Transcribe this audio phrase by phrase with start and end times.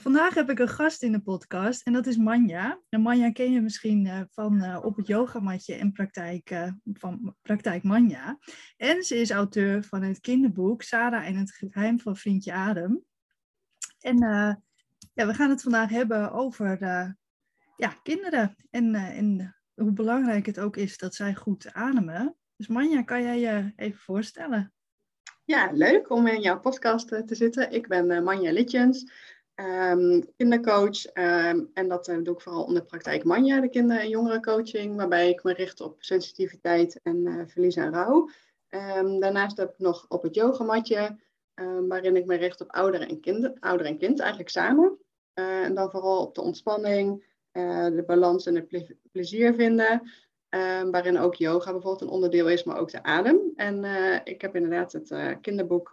[0.00, 2.80] vandaag heb ik een gast in de podcast en dat is Manja.
[2.88, 7.36] En Manja ken je misschien uh, van uh, op het yogamatje en praktijk uh, van
[7.42, 8.38] Praktijk Manja.
[8.76, 13.04] En ze is auteur van het kinderboek Sarah en het geheim van vriendje Adem.
[14.00, 14.18] En
[15.14, 16.78] ja, we gaan het vandaag hebben over
[17.76, 22.36] ja, kinderen en, en hoe belangrijk het ook is dat zij goed ademen.
[22.56, 24.72] Dus Manja, kan jij je even voorstellen?
[25.44, 27.72] Ja, leuk om in jouw podcast te zitten.
[27.72, 29.12] Ik ben Manja Litjens
[29.54, 31.04] um, kindercoach.
[31.14, 35.28] Um, en dat uh, doe ik vooral onder praktijk Manja, de kinder- en jongerencoaching, waarbij
[35.28, 38.28] ik me richt op sensitiviteit en uh, verlies en rouw.
[38.68, 41.18] Um, daarnaast heb ik nog op het yogamatje,
[41.88, 44.98] waarin ik me richt op ouderen en, kind, ouder en kind, eigenlijk samen.
[45.34, 50.10] Uh, en dan vooral op de ontspanning, de balans en het ple plezier vinden.
[50.90, 53.38] waarin ook yoga bijvoorbeeld een onderdeel is, maar ook de adem.
[53.56, 53.84] En
[54.24, 55.88] ik heb inderdaad het kinderboek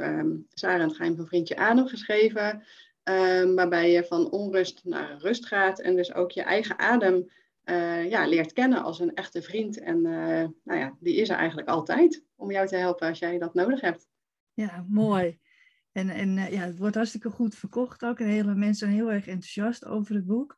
[0.50, 2.64] Sarah en het geheim van vriendje adem geschreven.
[3.04, 7.30] Um, waarbij je van onrust naar rust gaat en dus ook je eigen adem
[7.66, 9.80] uh, ja, leert kennen als een echte vriend.
[9.80, 13.38] En uh, nou ja, die is er eigenlijk altijd om jou te helpen als jij
[13.38, 14.08] dat nodig hebt.
[14.54, 15.40] Ja, mooi.
[15.92, 18.20] En, en uh, ja, het wordt hartstikke goed verkocht ook.
[18.20, 20.58] En hele mensen zijn heel erg enthousiast over het boek.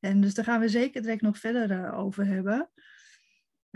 [0.00, 2.70] En dus daar gaan we zeker direct nog verder over hebben.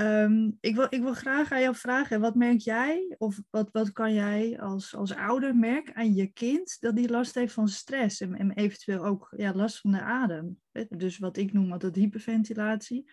[0.00, 3.92] Um, ik, wil, ik wil graag aan jou vragen, wat merk jij of wat, wat
[3.92, 8.20] kan jij als, als ouder merken aan je kind dat die last heeft van stress
[8.20, 10.60] en, en eventueel ook ja, last van de adem?
[10.88, 13.10] Dus wat ik noem altijd hyperventilatie.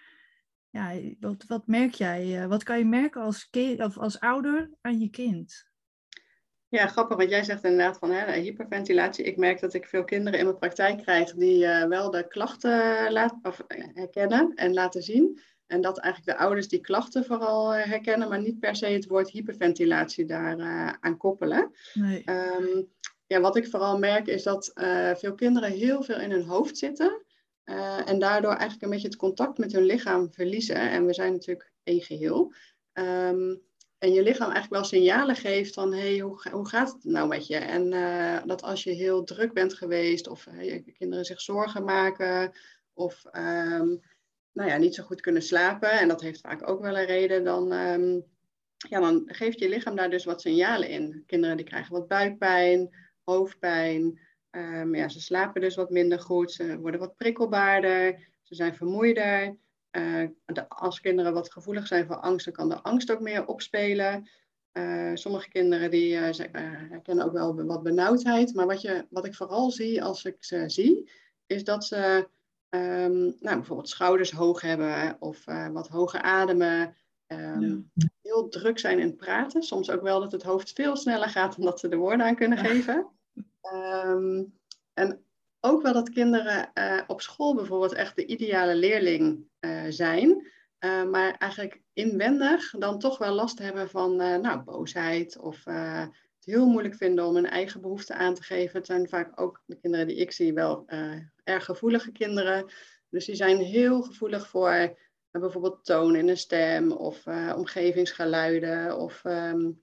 [0.69, 2.41] Ja, wat, wat merk jij?
[2.41, 5.69] Eh, wat kan je merken als, kind, of als ouder aan je kind?
[6.67, 9.25] Ja, grappig, want jij zegt inderdaad van hè, hyperventilatie.
[9.25, 13.11] Ik merk dat ik veel kinderen in mijn praktijk krijg die uh, wel de klachten
[13.11, 15.39] laat, of, herkennen en laten zien.
[15.67, 19.07] En dat eigenlijk de ouders die klachten vooral uh, herkennen, maar niet per se het
[19.07, 21.71] woord hyperventilatie daar uh, aan koppelen.
[21.93, 22.23] Nee.
[22.25, 22.87] Um,
[23.27, 26.77] ja, wat ik vooral merk is dat uh, veel kinderen heel veel in hun hoofd
[26.77, 27.23] zitten.
[28.05, 30.75] en daardoor eigenlijk een beetje het contact met hun lichaam verliezen.
[30.75, 32.53] En we zijn natuurlijk één geheel.
[32.93, 33.61] Um,
[33.97, 37.27] en je lichaam eigenlijk wel signalen geeft van, hé, hey, hoe, hoe gaat het nou
[37.27, 37.57] met je?
[37.57, 37.89] En
[38.47, 42.51] dat als je heel druk bent geweest of je kinderen zich zorgen maken
[42.93, 43.23] of...
[43.31, 44.01] Um,
[44.55, 47.43] nou ja, niet zo goed kunnen slapen, en dat heeft vaak ook wel een reden,
[47.43, 48.23] dan, um,
[48.89, 51.23] ja, dan geeft je lichaam daar dus wat signalen in.
[51.25, 54.19] Kinderen die krijgen wat buikpijn, hoofdpijn,
[54.51, 59.57] um, ja, ze slapen dus wat minder goed, ze worden wat prikkelbaarder, ze zijn vermoeider.
[59.91, 63.45] Uh, de, als kinderen wat gevoelig zijn voor angst, dan kan de angst ook meer
[63.45, 64.29] opspelen.
[64.73, 66.29] Uh, sommige kinderen die uh,
[66.89, 68.53] herkennen ook wel wat benauwdheid.
[68.53, 71.11] Maar wat, je, wat ik vooral zie als ik ze zie,
[71.45, 72.27] is dat ze
[72.69, 76.95] um, nou, bijvoorbeeld schouders hoog hebben of uh, wat hoger ademen.
[77.27, 78.07] Um, ja.
[78.21, 79.63] Heel druk zijn in het praten.
[79.63, 82.35] Soms ook wel dat het hoofd veel sneller gaat dan dat ze de woorden aan
[82.35, 83.07] kunnen geven.
[84.05, 84.53] Um,
[84.93, 85.23] en
[85.59, 90.51] ook wel dat kinderen uh, op school bijvoorbeeld echt de ideale leerling uh, zijn.
[90.79, 96.67] Uh, maar eigenlijk inwendig dan toch wel last hebben van nou, boosheid of het heel
[96.67, 98.77] moeilijk vinden om hun eigen behoeften aan te geven.
[98.77, 100.85] Het zijn vaak ook de kinderen die ik zie wel
[101.45, 102.71] erg gevoelige kinderen.
[103.09, 108.97] Dus die zijn heel gevoelig voor uh, bijvoorbeeld toon in een stem of uh, omgevingsgeluiden
[108.97, 109.81] of um,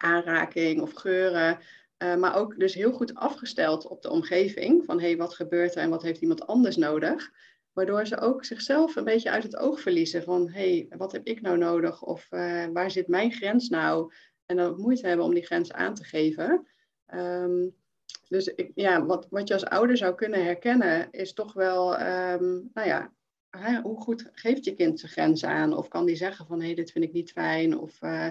[0.00, 1.58] aanraking of geuren.
[1.98, 4.84] Uh, maar ook dus heel goed afgesteld op de omgeving.
[4.84, 7.30] Van hé, hey, wat gebeurt er en wat heeft iemand anders nodig?
[7.72, 10.22] Waardoor ze ook zichzelf een beetje uit het oog verliezen.
[10.22, 12.02] Van hé, hey, wat heb ik nou nodig?
[12.02, 12.26] Of
[12.72, 14.12] waar zit mijn grens nou?
[14.46, 16.66] En dan ook moeite hebben om die grens aan te geven.
[17.14, 17.74] Um,
[18.30, 22.70] dus ik, ja, wat, wat je als ouder zou kunnen herkennen, is toch wel, um,
[22.74, 23.12] nou ja,
[23.50, 25.76] hè, hoe goed geeft je kind zijn grenzen aan?
[25.76, 27.78] Of kan die zeggen van, hé, hey, dit vind ik niet fijn?
[27.78, 28.30] Of, uh,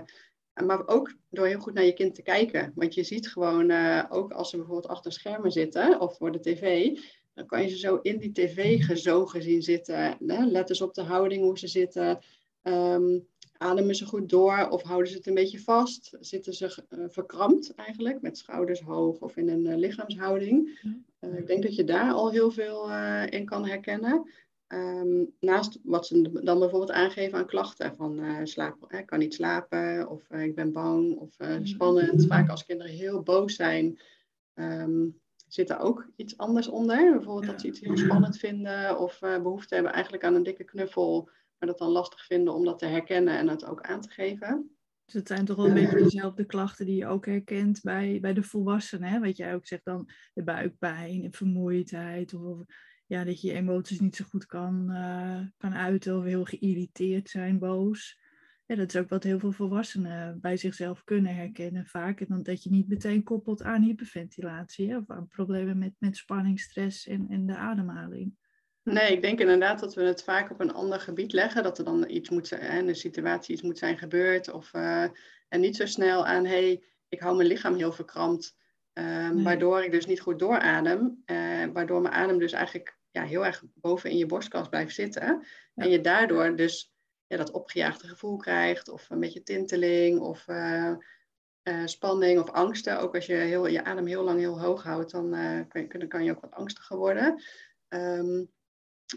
[0.66, 2.72] maar ook door heel goed naar je kind te kijken.
[2.76, 6.40] Want je ziet gewoon, uh, ook als ze bijvoorbeeld achter schermen zitten of voor de
[6.40, 6.98] tv,
[7.34, 10.18] dan kan je ze zo in die tv gezogen zien zitten.
[10.26, 10.46] Hè?
[10.46, 12.20] Let eens op de houding, hoe ze zitten.
[12.64, 13.28] Um,
[13.62, 16.18] ademen ze goed door of houden ze het een beetje vast?
[16.20, 20.80] Zitten ze uh, verkrampt eigenlijk, met schouders hoog of in een uh, lichaamshouding?
[21.20, 22.92] Uh, ik denk dat je daar al heel veel
[23.26, 24.30] in kan herkennen.
[24.74, 30.10] Um, naast wat ze dan bijvoorbeeld aangeven aan klachten, van slaap, ik kan niet slapen
[30.10, 32.26] of ik ben bang of spannend.
[32.26, 34.00] Vaak als kinderen heel boos zijn,
[34.56, 37.12] um, zit er ook iets anders onder.
[37.12, 41.30] Bijvoorbeeld dat ze iets heel spannend vinden of behoefte hebben eigenlijk aan een dikke knuffel
[41.60, 44.72] maar dat dan lastig vinden om dat te herkennen en het ook aan te geven.
[45.06, 48.34] Dus het zijn toch wel een beetje dezelfde klachten die je ook herkent bij, bij
[48.34, 49.10] de volwassenen.
[49.10, 49.20] Hè?
[49.20, 52.34] Wat jij ook zegt dan, de buikpijn, de vermoeidheid.
[52.34, 52.64] Of,
[53.06, 57.30] ja, dat je je emoties niet zo goed kan, uh, kan uiten of heel geïrriteerd
[57.30, 58.20] zijn, boos.
[58.66, 62.20] ja, dat is ook wat heel veel volwassenen bij zichzelf kunnen herkennen vaak.
[62.20, 66.18] En dan dat je niet meteen koppelt aan hyperventilatie hè, of aan problemen met, met
[66.18, 68.36] spanning, stress en, en de ademhaling.
[68.92, 71.64] Nee, ik denk inderdaad dat we het vaak op een ander gebied leggen.
[71.64, 74.52] Dat er dan iets moet zijn, en een situatie iets moet zijn gebeurd.
[74.52, 75.04] Of, uh,
[75.50, 78.56] en niet zo snel aan, hé, hey, ik hou mijn lichaam heel verkrampt.
[78.94, 81.24] Um, Waardoor ik dus niet goed dooradem.
[81.26, 85.46] Uh, waardoor mijn adem dus eigenlijk ja, heel erg boven in je borstkas blijft zitten.
[85.76, 86.94] En je daardoor dus
[87.28, 88.90] ja, dat opgejaagde gevoel krijgt.
[88.90, 90.46] Of een beetje tinteling of
[91.86, 93.00] spanning of angsten.
[93.00, 95.30] Ook als je heel, je adem heel lang heel hoog houdt, dan
[95.68, 97.44] kan, kan, je ook wat angstiger worden.
[97.90, 98.50] Um,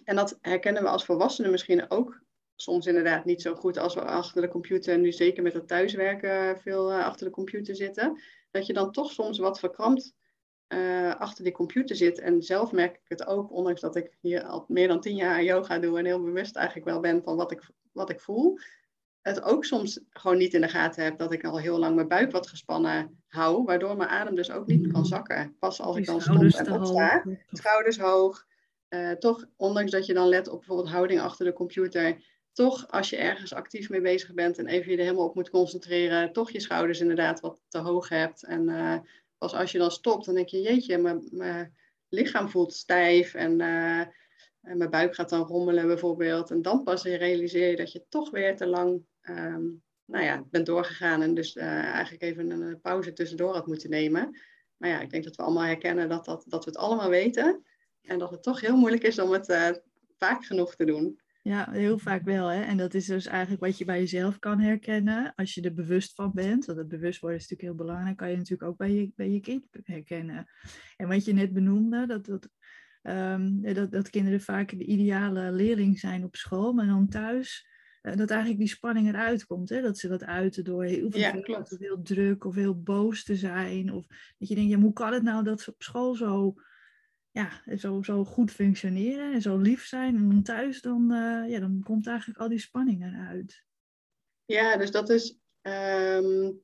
[0.04, 2.20] en dat herkennen we als volwassenen misschien ook
[2.56, 6.60] soms inderdaad niet zo goed als we achter de computer, nu zeker met het thuiswerken
[6.60, 10.14] veel uh, achter de computer zitten, dat je dan toch soms wat verkrampt
[10.68, 12.18] uh, achter die computer zit.
[12.18, 15.42] En zelf merk ik het ook, ondanks dat ik hier al meer dan tien jaar
[15.42, 18.58] yoga doe en heel bewust eigenlijk wel ben van wat ik, wat ik voel.
[19.20, 22.08] Het ook soms gewoon niet in de gaten heb dat ik al heel lang mijn
[22.08, 25.56] buik wat gespannen hou, waardoor mijn adem dus ook niet kan zakken.
[25.58, 28.46] Pas als ik dan stop en opsta, schouders hoog,
[28.94, 33.10] uh, toch, ondanks dat je dan let op bijvoorbeeld houding achter de computer, toch als
[33.10, 36.50] je ergens actief mee bezig bent en even je er helemaal op moet concentreren, toch
[36.50, 38.44] je schouders inderdaad wat te hoog hebt.
[38.44, 38.98] En uh,
[39.38, 41.74] pas als je dan stopt, dan denk je, jeetje, mijn,
[42.08, 44.00] lichaam voelt stijf en, uh,
[44.60, 46.50] en, mijn buik gaat dan rommelen bijvoorbeeld.
[46.50, 50.66] En dan pas realiseer je dat je toch weer te lang um, nou ja, bent
[50.66, 54.40] doorgegaan en dus eigenlijk even een pauze tussendoor had moeten nemen.
[54.76, 57.64] Maar ja, ik denk dat we allemaal herkennen dat, dat, dat we het allemaal weten.
[58.02, 59.68] En dat het toch heel moeilijk is om het uh,
[60.18, 61.20] vaak genoeg te doen.
[61.42, 62.46] Ja, heel vaak wel.
[62.46, 62.62] Hè?
[62.62, 65.32] En dat is dus eigenlijk wat je bij jezelf kan herkennen.
[65.34, 66.64] Als je er bewust van bent.
[66.64, 68.16] Want het bewust worden is natuurlijk heel belangrijk.
[68.16, 70.46] Kan je natuurlijk ook bij je, bij je kind herkennen.
[70.96, 72.06] En wat je net benoemde.
[72.06, 72.48] Dat, dat,
[73.02, 76.72] um, dat, dat kinderen vaak de ideale leerling zijn op school.
[76.72, 77.66] Maar dan thuis.
[78.02, 79.68] Uh, dat eigenlijk die spanning eruit komt.
[79.68, 79.80] Hè?
[79.82, 83.92] Dat ze dat uiten door heel veel, ja, heel druk of heel boos te zijn.
[83.92, 84.06] Of
[84.38, 86.54] dat je denkt, ja, hoe kan het nou dat ze op school zo
[87.32, 90.16] ja, zo, zo goed functioneren en zo lief zijn.
[90.16, 93.64] En dan thuis, dan, uh, ja, dan komt eigenlijk al die spanning eruit.
[94.44, 96.62] Ja, dus dat is, um,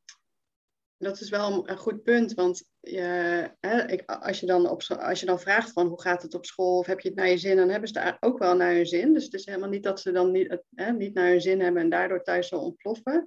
[0.96, 2.34] dat is wel een goed punt.
[2.34, 3.00] Want je,
[3.60, 6.46] hè, ik, als, je dan op, als je dan vraagt van hoe gaat het op
[6.46, 8.74] school of heb je het naar je zin, dan hebben ze daar ook wel naar
[8.74, 9.12] hun zin.
[9.12, 11.82] Dus het is helemaal niet dat ze dan niet, hè, niet naar hun zin hebben
[11.82, 13.24] en daardoor thuis zo ontploffen.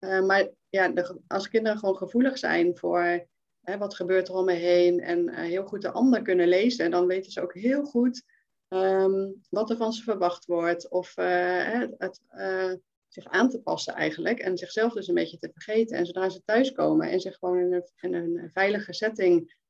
[0.00, 3.26] Uh, maar ja, de, als kinderen gewoon gevoelig zijn voor
[3.62, 5.00] Hè, wat gebeurt er om me heen?
[5.00, 6.84] En uh, heel goed de ander kunnen lezen.
[6.84, 8.22] En dan weten ze ook heel goed
[8.68, 10.90] um, wat er van ze verwacht wordt.
[10.90, 12.72] Of uh, het, uh,
[13.08, 14.38] zich aan te passen eigenlijk.
[14.38, 15.96] En zichzelf dus een beetje te vergeten.
[15.96, 19.60] En zodra ze thuiskomen en zich gewoon in een, een veilige setting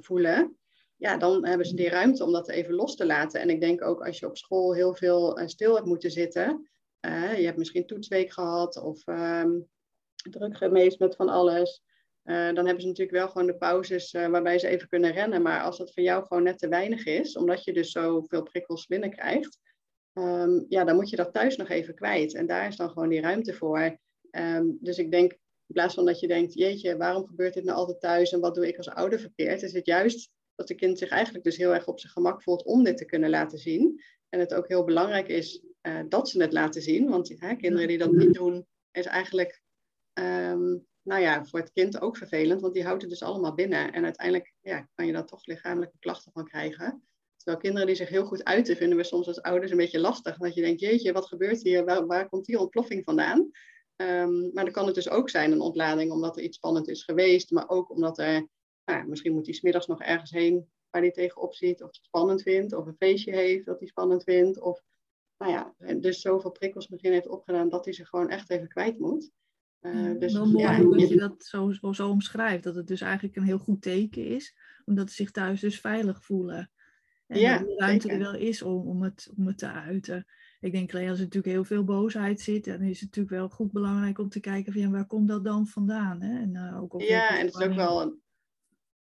[0.00, 0.58] voelen.
[0.96, 3.40] Ja, dan hebben ze die ruimte om dat even los te laten.
[3.40, 6.70] En ik denk ook als je op school heel veel stil hebt moeten zitten.
[7.36, 9.68] je hebt misschien toetsweek gehad of um,
[10.30, 11.82] druk geweest met van alles.
[12.28, 15.42] Uh, dan hebben ze natuurlijk wel gewoon de pauzes uh, waarbij ze even kunnen rennen.
[15.42, 18.86] Maar als dat voor jou gewoon net te weinig is, omdat je dus zoveel prikkels
[18.86, 19.58] binnenkrijgt,
[20.12, 22.34] um, ja, dan moet je dat thuis nog even kwijt.
[22.34, 23.98] En daar is dan gewoon die ruimte voor.
[24.30, 27.76] Um, dus ik denk, in plaats van dat je denkt, jeetje, waarom gebeurt dit nou
[27.76, 30.98] altijd thuis en wat doe ik als ouder verkeerd, is het juist dat de kind
[30.98, 34.02] zich eigenlijk dus heel erg op zijn gemak voelt om dit te kunnen laten zien.
[34.28, 37.08] En het ook heel belangrijk is uh, dat ze het laten zien.
[37.08, 39.62] Want kinderen die dat niet doen, is eigenlijk
[40.14, 43.92] um, nou ja, voor het kind ook vervelend, want die houdt het dus allemaal binnen.
[43.92, 47.02] En uiteindelijk ja, kan je daar toch lichamelijke klachten van krijgen.
[47.36, 50.36] Terwijl kinderen die zich heel goed uiten, vinden we soms als ouders een beetje lastig.
[50.36, 51.84] Dat je denkt, jeetje, wat gebeurt hier?
[51.84, 53.50] Waar, waar komt die ontploffing vandaan?
[53.96, 57.04] Um, maar dan kan het dus ook zijn een ontlading omdat er iets spannend is
[57.04, 57.50] geweest.
[57.50, 58.48] Maar ook omdat er,
[58.84, 61.82] nou, misschien moet hij smiddags nog ergens heen waar hij tegenop ziet.
[61.82, 62.72] Of het spannend vindt.
[62.72, 64.60] Of een feestje heeft dat hij spannend vindt.
[64.60, 64.82] Of
[65.38, 68.98] nou ja, dus zoveel prikkels misschien heeft opgedaan dat hij zich gewoon echt even kwijt
[68.98, 69.30] moet.
[69.82, 72.64] Uh, dus, mooi ja, dat je dat zo, zo, zo, omschrijft.
[72.64, 74.56] Dat het dus eigenlijk een heel goed teken is.
[74.84, 76.70] Omdat ze zich thuis dus veilig voelen.
[77.26, 80.26] En ja, dat de ruimte er wel is om, om, het, om het te uiten.
[80.60, 82.64] Ik denk alleen als er natuurlijk heel veel boosheid zit.
[82.64, 85.44] Dan is het natuurlijk wel goed belangrijk om te kijken van ja, waar komt dat
[85.44, 86.22] dan vandaan?
[86.22, 86.40] Hè?
[86.40, 88.18] En, uh, ook ja, en het is ook wel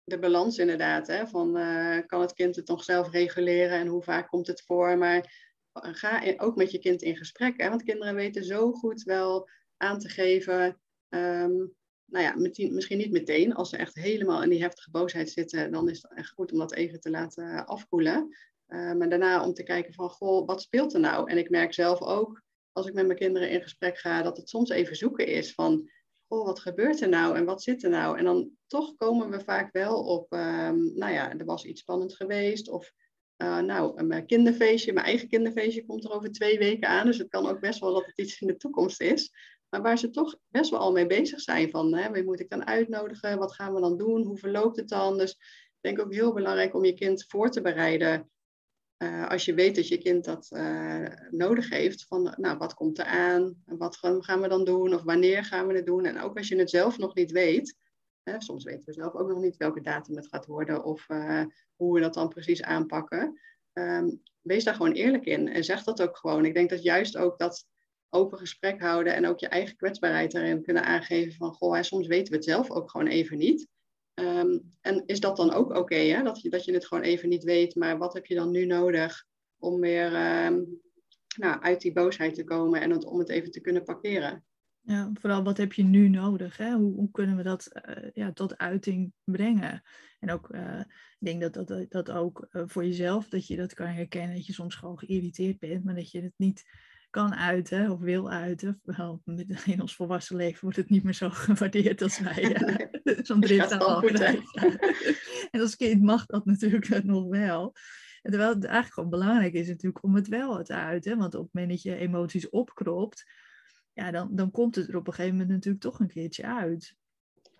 [0.05, 1.07] de balans inderdaad.
[1.07, 1.27] Hè?
[1.27, 4.99] Van, uh, kan het kind het nog zelf reguleren en hoe vaak komt het voor?
[4.99, 7.61] Maar ga ook met je kind in gesprek.
[7.61, 7.69] Hè?
[7.69, 10.81] Want kinderen weten zo goed wel aan te geven.
[11.09, 13.55] Um, nou ja, misschien niet meteen.
[13.55, 16.59] Als ze echt helemaal in die heftige boosheid zitten, dan is het echt goed om
[16.59, 18.37] dat even te laten afkoelen.
[18.69, 21.31] Uh, maar daarna om te kijken van, goh, wat speelt er nou?
[21.31, 22.43] En ik merk zelf ook,
[22.73, 25.91] als ik met mijn kinderen in gesprek ga, dat het soms even zoeken is van,
[26.29, 28.19] goh, wat gebeurt er nou en wat zit er nou?
[28.19, 32.17] En dan toch komen we vaak wel op, um, nou ja, er was iets spannends
[32.17, 32.93] geweest of
[33.37, 37.07] uh, nou, mijn kinderfeestje, mijn eigen kinderfeestje komt er over twee weken aan.
[37.07, 39.33] Dus het kan ook best wel dat het iets in de toekomst is.
[39.69, 42.51] Maar waar ze toch best wel al mee bezig zijn van, hè, wie moet ik
[42.51, 45.19] dan uitnodigen, wat gaan we dan doen, hoe verloopt het dan?
[45.19, 48.31] Dus ik denk ook heel belangrijk om je kind voor te bereiden
[48.99, 52.99] uh, als je weet dat je kind dat uh, nodig heeft, van nou, wat komt
[52.99, 53.63] er aan?
[53.65, 54.95] Wat gaan we dan doen?
[54.95, 56.05] Of wanneer gaan we het doen?
[56.05, 57.77] En ook als je het zelf nog niet weet,
[58.23, 61.45] hè, soms weten we zelf ook nog niet welke datum het gaat worden of uh,
[61.77, 63.41] hoe we dat dan precies aanpakken.
[63.73, 66.45] Um, wees daar gewoon eerlijk in en zeg dat ook gewoon.
[66.45, 67.67] Ik denk dat juist ook dat
[68.17, 72.31] open gesprek houden en ook je eigen kwetsbaarheid daarin kunnen aangeven van, goh, soms weten
[72.31, 73.69] we het zelf ook gewoon even niet.
[74.15, 77.45] Um, en is dat dan ook oké, dat, je, dat je het gewoon even niet
[77.45, 79.25] weet, maar wat heb je dan nu nodig
[79.59, 80.07] om weer
[80.47, 80.81] um,
[81.37, 84.45] nou, uit die boosheid te komen en om het even te kunnen parkeren?
[84.81, 86.57] Ja, vooral wat heb je nu nodig?
[86.57, 86.73] Hè?
[86.73, 89.83] Hoe, hoe kunnen we dat uh, ja, tot uiting brengen?
[90.21, 90.81] En ook, uh,
[91.19, 94.47] ik denk dat dat, dat ook uh, voor jezelf, dat je dat kan herkennen, dat
[94.47, 96.65] je soms gewoon geïrriteerd bent, maar dat je het niet
[97.17, 98.81] kan uiten of wil uiten.
[98.85, 99.23] Wel,
[99.65, 102.57] in ons volwassen leven wordt het niet meer zo gewaardeerd als wij
[103.23, 104.79] zo'n drifttaal krijgen.
[105.51, 107.75] en als kind mag dat natuurlijk nog wel.
[108.23, 111.19] En terwijl het eigenlijk gewoon belangrijk is natuurlijk om het wel te uiten.
[111.19, 113.25] Want op het moment dat je emoties opkropt,
[113.93, 116.97] ja, dan, dan komt het er op een gegeven moment natuurlijk toch een keertje uit.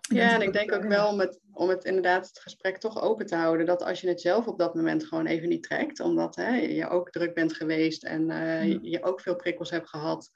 [0.07, 3.25] Ja, en ik denk ook wel om het, om het inderdaad het gesprek toch open
[3.25, 3.65] te houden.
[3.65, 6.89] Dat als je het zelf op dat moment gewoon even niet trekt, omdat hè, je
[6.89, 10.31] ook druk bent geweest en uh, je, ook veel prikkels hebt gehad.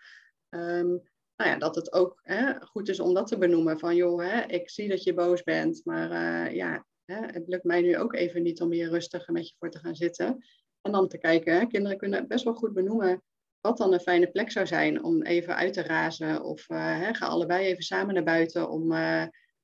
[0.50, 3.80] Um, nou ja, dat het ook hè, goed is om dat te benoemen.
[3.80, 7.64] Van joh, hè, ik zie dat je boos bent, maar uh, ja, hè, het lukt
[7.64, 10.46] mij nu ook even niet om hier rustig met je voor te gaan zitten.
[10.82, 13.24] En dan te kijken, hè, kinderen kunnen best wel goed benoemen
[13.62, 16.44] wat dan een fijne plek zou zijn om even uit te razen.
[16.44, 18.92] Of uh, hè, ga allebei even samen naar buiten om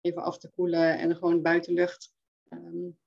[0.01, 2.13] even af te koelen en gewoon buitenlucht.
[2.49, 2.97] Um,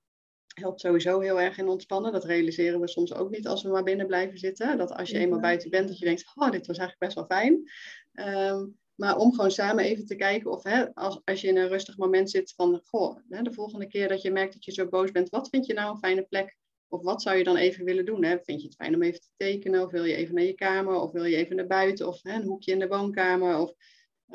[0.51, 2.11] helpt sowieso heel erg in ontspannen.
[2.11, 4.77] Dat realiseren we soms ook niet als we maar binnen blijven zitten.
[4.77, 7.39] Dat als je eenmaal buiten bent, dat je denkt, oh, dit was eigenlijk best wel
[7.39, 7.69] fijn.
[8.13, 11.67] Um, maar om gewoon samen even te kijken of hè, als, als je in een
[11.67, 14.87] rustig moment zit van, goh, hè, de volgende keer dat je merkt dat je zo
[14.87, 16.57] boos bent, wat vind je nou een fijne plek?
[16.87, 18.23] Of wat zou je dan even willen doen?
[18.23, 18.37] Hè?
[18.43, 19.83] Vind je het fijn om even te tekenen?
[19.83, 20.95] Of wil je even naar je kamer?
[20.95, 22.07] Of wil je even naar buiten?
[22.07, 23.57] Of hè, een hoekje in de woonkamer?
[23.57, 23.73] Of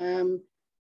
[0.00, 0.46] um,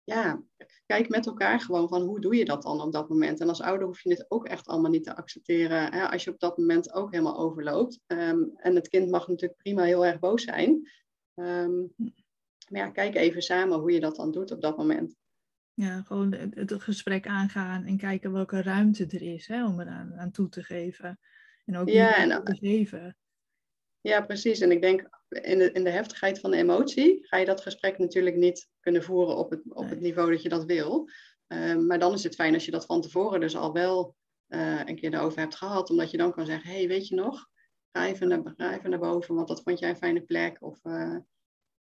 [0.04, 0.44] ja,
[0.86, 3.40] kijk met elkaar gewoon van hoe doe je dat dan op dat moment.
[3.40, 6.32] En als ouder hoef je het ook echt allemaal niet te accepteren hè, als je
[6.32, 8.00] op dat moment ook helemaal overloopt.
[8.08, 10.90] Um, en het kind mag natuurlijk prima heel erg boos zijn.
[11.36, 11.94] Um,
[12.70, 15.16] maar ja, kijk even samen hoe je dat dan doet op dat moment.
[15.74, 20.32] Ja, gewoon het, gesprek aangaan en kijken welke ruimte er is hè, om eraan aan
[20.32, 21.20] toe te geven.
[21.66, 23.18] En ook ja, en, te geven.
[24.04, 24.60] Ja, precies.
[24.60, 27.98] En ik denk in de, in de heftigheid van de emotie ga je dat gesprek
[27.98, 31.10] natuurlijk niet kunnen voeren op het, op het niveau dat je dat wil.
[31.48, 34.16] Um, maar dan is het fijn als je dat van tevoren dus al wel
[34.48, 35.90] uh, een keer erover hebt gehad.
[35.90, 37.48] Omdat je dan kan zeggen, hé, hey, weet je nog?
[37.92, 40.58] Ga even, naar, ga even naar boven, want dat vond jij een fijne plek.
[40.60, 41.18] Of uh,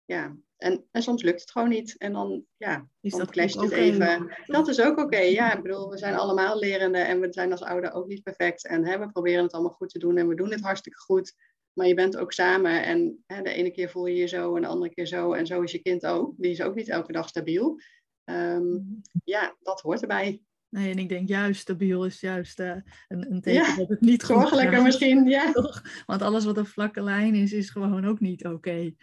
[0.05, 1.97] ja, en, en soms lukt het gewoon niet.
[1.97, 4.37] En dan, ja, is dan clasht het even.
[4.45, 5.19] Dat is ook oké.
[5.19, 8.67] Ja, ik bedoel, we zijn allemaal lerende en we zijn als ouder ook niet perfect.
[8.67, 11.33] En hè, we proberen het allemaal goed te doen en we doen het hartstikke goed.
[11.73, 14.61] Maar je bent ook samen en hè, de ene keer voel je je zo en
[14.61, 15.33] de andere keer zo.
[15.33, 16.33] En zo is je kind ook.
[16.37, 17.79] Die is ook niet elke dag stabiel.
[18.25, 20.41] Um, ja, dat hoort erbij.
[20.69, 22.75] Nee, en ik denk juist stabiel is juist uh,
[23.07, 25.51] een, een teken ja, dat het niet goed Zorgelijker misschien, ja.
[26.05, 28.55] Want alles wat een vlakke lijn is, is gewoon ook niet oké.
[28.55, 28.95] Okay.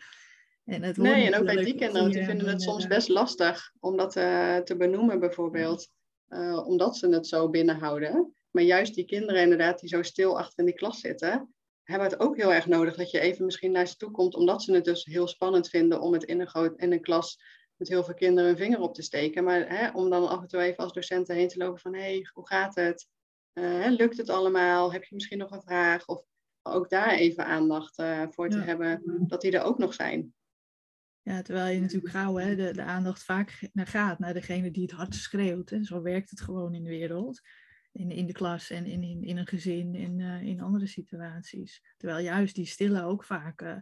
[0.65, 3.97] En het nee, en ook bij die kinderen, die vinden het soms best lastig om
[3.97, 5.91] dat uh, te benoemen bijvoorbeeld.
[6.29, 8.35] Uh, omdat ze het zo binnenhouden.
[8.51, 11.55] Maar juist die kinderen inderdaad die zo stil achter in die klas zitten,
[11.91, 14.63] hebben het ook heel erg nodig dat je even misschien naar ze toe komt, omdat
[14.63, 17.43] ze het dus heel spannend vinden om het in een, groot, in een klas
[17.77, 19.45] met heel veel kinderen een vinger op te steken.
[19.45, 22.01] Maar hè, om dan af en toe even als docenten heen te lopen van, hé,
[22.01, 23.09] hey, hoe gaat het?
[23.55, 24.93] Uh, lukt het allemaal?
[24.93, 26.07] Heb je misschien nog een vraag?
[26.07, 26.23] Of
[26.63, 30.35] ook daar even aandacht uh, voor te hebben, dat die er ook nog zijn.
[31.23, 34.83] Ja, terwijl je natuurlijk gauw hè, de, de aandacht vaak naar gaat, naar degene die
[34.83, 35.71] het hardst schreeuwt.
[35.71, 35.85] Hè.
[35.85, 37.41] Zo werkt het gewoon in de wereld
[37.93, 41.83] in, in de klas en in, in, in een gezin en uh, in andere situaties.
[41.97, 43.77] Terwijl juist die stille ook vaak uh,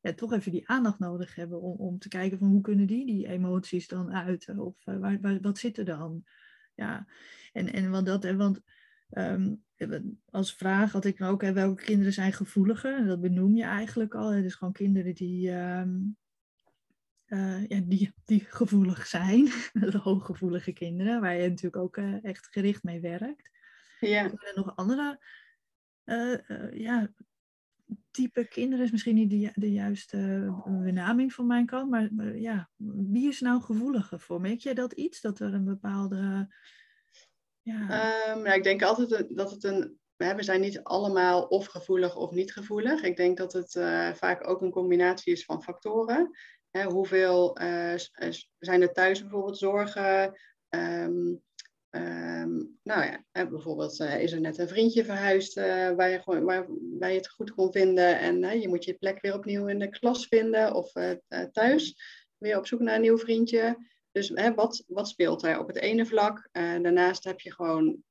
[0.00, 3.06] ja, toch even die aandacht nodig hebben om, om te kijken van hoe kunnen die
[3.06, 6.24] die emoties dan uiten of uh, waar, wat zit er dan?
[6.74, 7.06] Ja,
[7.52, 8.60] en, en want dat, want
[9.10, 9.64] um,
[10.30, 13.06] als vraag had ik ook, welke kinderen zijn gevoeliger?
[13.06, 14.30] Dat benoem je eigenlijk al.
[14.30, 16.16] Dus gewoon kinderen die, um,
[17.32, 19.44] uh, ja, die, die gevoelig zijn.
[19.72, 23.50] de hooggevoelige kinderen, waar je natuurlijk ook uh, echt gericht mee werkt.
[24.00, 24.24] Ja.
[24.24, 25.24] Er nog andere
[26.04, 26.38] uh,
[26.72, 27.12] ja,
[28.10, 30.16] type kinderen is misschien niet de, de juiste
[30.66, 32.70] benaming van mijn kant, maar, maar, ja,
[33.10, 34.40] wie is nou gevoeliger voor?
[34.40, 36.54] Merk jij dat iets, dat er een bepaalde...
[37.60, 37.80] Ja.
[38.30, 42.30] Um, nou, ik denk altijd dat het een we zijn niet allemaal of gevoelig of
[42.30, 43.02] niet gevoelig.
[43.02, 46.30] Ik denk dat het uh, vaak ook een combinatie is van factoren.
[46.80, 47.56] Hoeveel
[48.58, 50.38] zijn er thuis bijvoorbeeld zorgen?
[50.68, 51.34] Ehm,
[51.90, 56.66] ehm, nou ja, bijvoorbeeld is er net een vriendje verhuisd waar, je gewoon, waar,
[56.98, 59.88] waar je het goed kon vinden en je moet je plek weer opnieuw in de
[59.88, 60.92] klas vinden of
[61.52, 61.96] thuis
[62.38, 63.90] weer op zoek naar een nieuw vriendje.
[64.12, 66.48] Dus hè, wat, wat speelt er op het ene vlak?
[66.52, 68.02] daarnaast heb je gewoon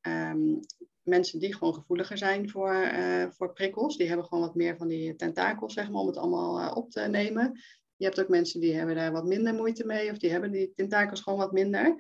[1.02, 2.92] mensen die gewoon gevoeliger zijn voor,
[3.30, 3.98] voor prikkels.
[3.98, 7.02] Die hebben gewoon wat meer van die tentakels, zeg maar, om het allemaal op te
[7.02, 7.60] nemen.
[8.02, 10.72] Je hebt ook mensen die hebben daar wat minder moeite mee, of die hebben die
[10.76, 11.96] tentakels gewoon wat minder.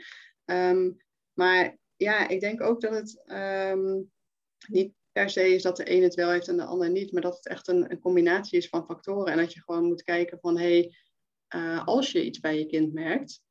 [0.45, 0.97] Um,
[1.33, 3.23] maar ja, ik denk ook dat het
[3.71, 4.11] um,
[4.67, 7.21] niet per se is dat de een het wel heeft en de ander niet, maar
[7.21, 9.31] dat het echt een, een combinatie is van factoren.
[9.31, 10.95] En dat je gewoon moet kijken van, hé, hey,
[11.55, 13.41] uh, als je iets bij je kind merkt,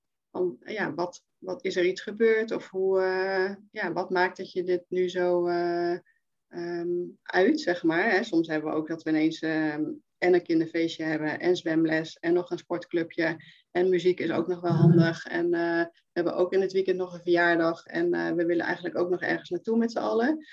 [0.60, 2.50] ja, wat, wat is er iets gebeurd?
[2.52, 5.98] Of hoe, uh, ja, wat maakt dat je dit nu zo uh,
[6.48, 8.10] um, uit, zeg maar.
[8.10, 8.22] Hè?
[8.22, 9.40] Soms hebben we ook dat we ineens
[10.20, 13.36] en een kinderfeestje hebben en zwemles en nog een sportclubje.
[13.70, 15.26] En muziek is ook nog wel handig.
[15.26, 17.86] En uh, we hebben ook in het weekend nog een verjaardag.
[17.86, 20.46] En we willen eigenlijk ook nog ergens naartoe met z'n allen.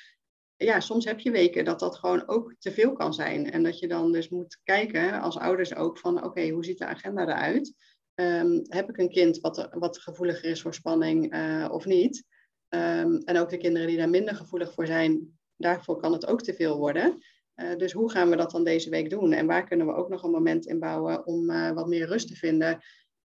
[0.55, 3.51] Ja, soms heb je weken dat dat gewoon ook te veel kan zijn.
[3.51, 6.85] En dat je dan dus moet kijken, als ouders ook, van oké, hoe ziet de
[6.85, 7.73] agenda eruit?
[8.15, 12.23] Um, heb ik een kind wat, wat gevoeliger is voor spanning uh, of niet?
[12.69, 16.41] Um, en ook de kinderen die daar minder gevoelig voor zijn, daarvoor kan het ook
[16.41, 17.21] te veel worden.
[17.61, 19.33] Uh, dus hoe gaan we dat dan deze week doen?
[19.33, 22.27] En waar kunnen we ook nog een moment in bouwen om uh, wat meer rust
[22.27, 22.79] te vinden?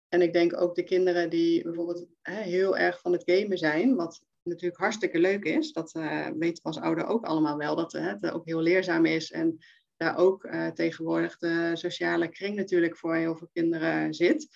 [0.08, 4.22] En ik denk ook de kinderen die bijvoorbeeld heel erg van het gamen zijn, wat
[4.44, 5.72] natuurlijk hartstikke leuk is.
[5.72, 9.32] Dat weten we als ouder ook allemaal wel, dat het ook heel leerzaam is.
[9.32, 9.58] En
[9.96, 14.48] daar ook tegenwoordig de sociale kring natuurlijk voor heel veel kinderen zit.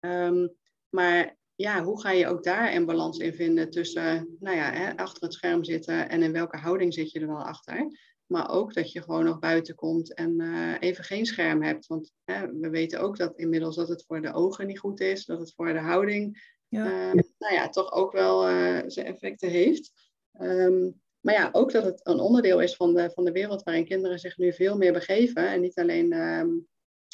[0.00, 0.54] Um,
[0.88, 5.22] maar ja, hoe ga je ook daar een balans in vinden tussen, nou ja, achter
[5.22, 7.86] het scherm zitten en in welke houding zit je er wel achter?
[8.32, 11.86] Maar ook dat je gewoon nog buiten komt en uh, even geen scherm hebt.
[11.86, 12.12] Want
[12.52, 15.54] we weten ook dat inmiddels dat het voor de ogen niet goed is, dat het
[15.54, 16.84] voor de houding, ja.
[16.84, 19.92] Uh, nou ja, toch ook wel uh, zijn effecten heeft.
[20.40, 23.84] Um, maar ja, ook dat het een onderdeel is van de, van de wereld waarin
[23.84, 25.48] kinderen zich nu veel meer begeven.
[25.48, 26.66] En niet alleen um,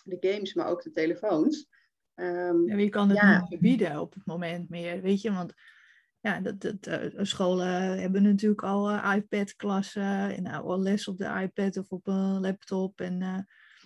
[0.05, 1.67] de games, maar ook de telefoons.
[2.15, 3.47] Um, en wie kan het ja.
[3.49, 5.33] niet bieden op het moment meer, weet je?
[5.33, 5.53] Want
[6.21, 11.19] ja, dat, dat, uh, scholen hebben natuurlijk al uh, iPad-klassen en nou, al les op
[11.19, 13.01] de iPad of op een laptop.
[13.01, 13.39] En uh,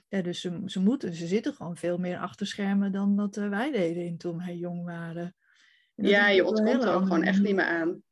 [0.08, 3.70] ja, dus ze, ze moeten, ze zitten gewoon veel meer achter schermen dan dat wij
[3.70, 5.34] deden toen wij jong waren.
[5.94, 8.02] Ja, je ontkomt er ook gewoon echt niet meer aan.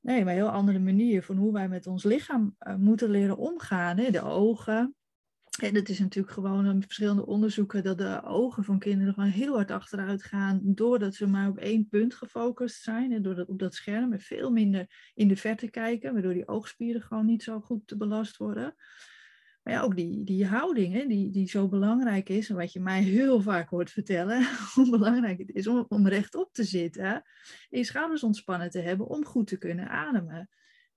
[0.00, 3.98] Nee, maar een heel andere manier van hoe wij met ons lichaam moeten leren omgaan.
[3.98, 4.10] Hè?
[4.10, 4.94] De ogen,
[5.58, 9.54] en het is natuurlijk gewoon een verschillende onderzoeken dat de ogen van kinderen gewoon heel
[9.54, 10.60] hard achteruit gaan.
[10.62, 13.12] Doordat ze maar op één punt gefocust zijn.
[13.12, 16.12] En doordat op dat scherm en veel minder in de verte kijken.
[16.12, 18.74] Waardoor die oogspieren gewoon niet zo goed belast worden.
[19.62, 22.50] Maar ja, ook die, die houding hè, die, die zo belangrijk is.
[22.50, 24.46] En wat je mij heel vaak hoort vertellen.
[24.74, 27.04] Hoe belangrijk het is om, om rechtop te zitten.
[27.04, 30.48] En je schouders ontspannen te hebben om goed te kunnen ademen.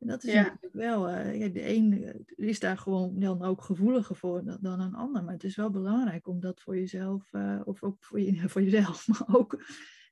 [0.01, 3.61] En dat is natuurlijk wel, uh, ja, de een eh, is daar gewoon dan ook
[3.61, 5.23] gevoeliger voor dan, dan, een ander.
[5.23, 8.61] Maar het is wel belangrijk om dat voor jezelf, uh, of ook voor, je, voor
[8.61, 9.63] jezelf, maar ook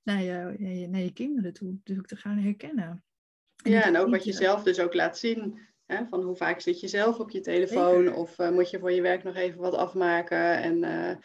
[0.04, 3.04] naar je, naar je kinderen toe ook te gaan herkennen.
[3.64, 5.60] En ja, en ook wat je zelf dus ook laat zien.
[5.86, 8.04] Hè, van hoe vaak zit je zelf op je telefoon?
[8.04, 8.14] Zeker.
[8.14, 10.62] Of uh, moet je voor je werk nog even wat afmaken?
[10.62, 11.20] En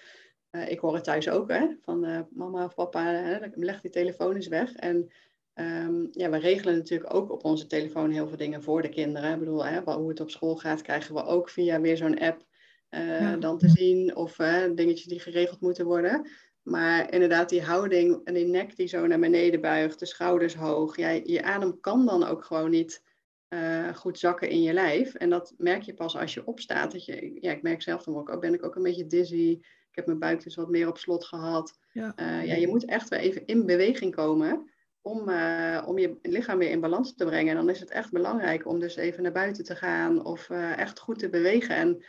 [0.68, 4.48] ik hoor het thuis ook, hè, van mama of papa, hè, leg die telefoon eens
[4.48, 4.74] weg.
[4.74, 5.10] En
[5.60, 9.32] Um, ja, we regelen natuurlijk ook op onze telefoon heel veel dingen voor de kinderen.
[9.32, 12.46] Ik bedoel, hè, hoe het op school gaat, krijgen we ook via weer zo'n app
[12.90, 14.16] uh, dan te zien.
[14.16, 16.28] Of uh, dingetjes die geregeld moeten worden.
[16.62, 20.96] Maar inderdaad, die houding en die nek die zo naar beneden buigt, de schouders hoog.
[20.96, 23.02] Ja, je adem kan dan ook gewoon niet
[23.48, 25.14] uh, goed zakken in je lijf.
[25.14, 26.92] En dat merk je pas als je opstaat.
[26.92, 29.58] Dat je, ja, ik merk zelf dan ook, oh, ben ik ook een beetje dizzy.
[29.90, 31.78] Ik heb mijn buik dus wat meer op slot gehad.
[31.92, 34.72] Ja, ja je moet echt weer even in beweging komen
[35.06, 37.50] om, uh, om je lichaam weer in balans te brengen.
[37.50, 40.78] En dan is het echt belangrijk om dus even naar buiten te gaan of uh,
[40.78, 41.76] echt goed te bewegen.
[41.76, 42.04] En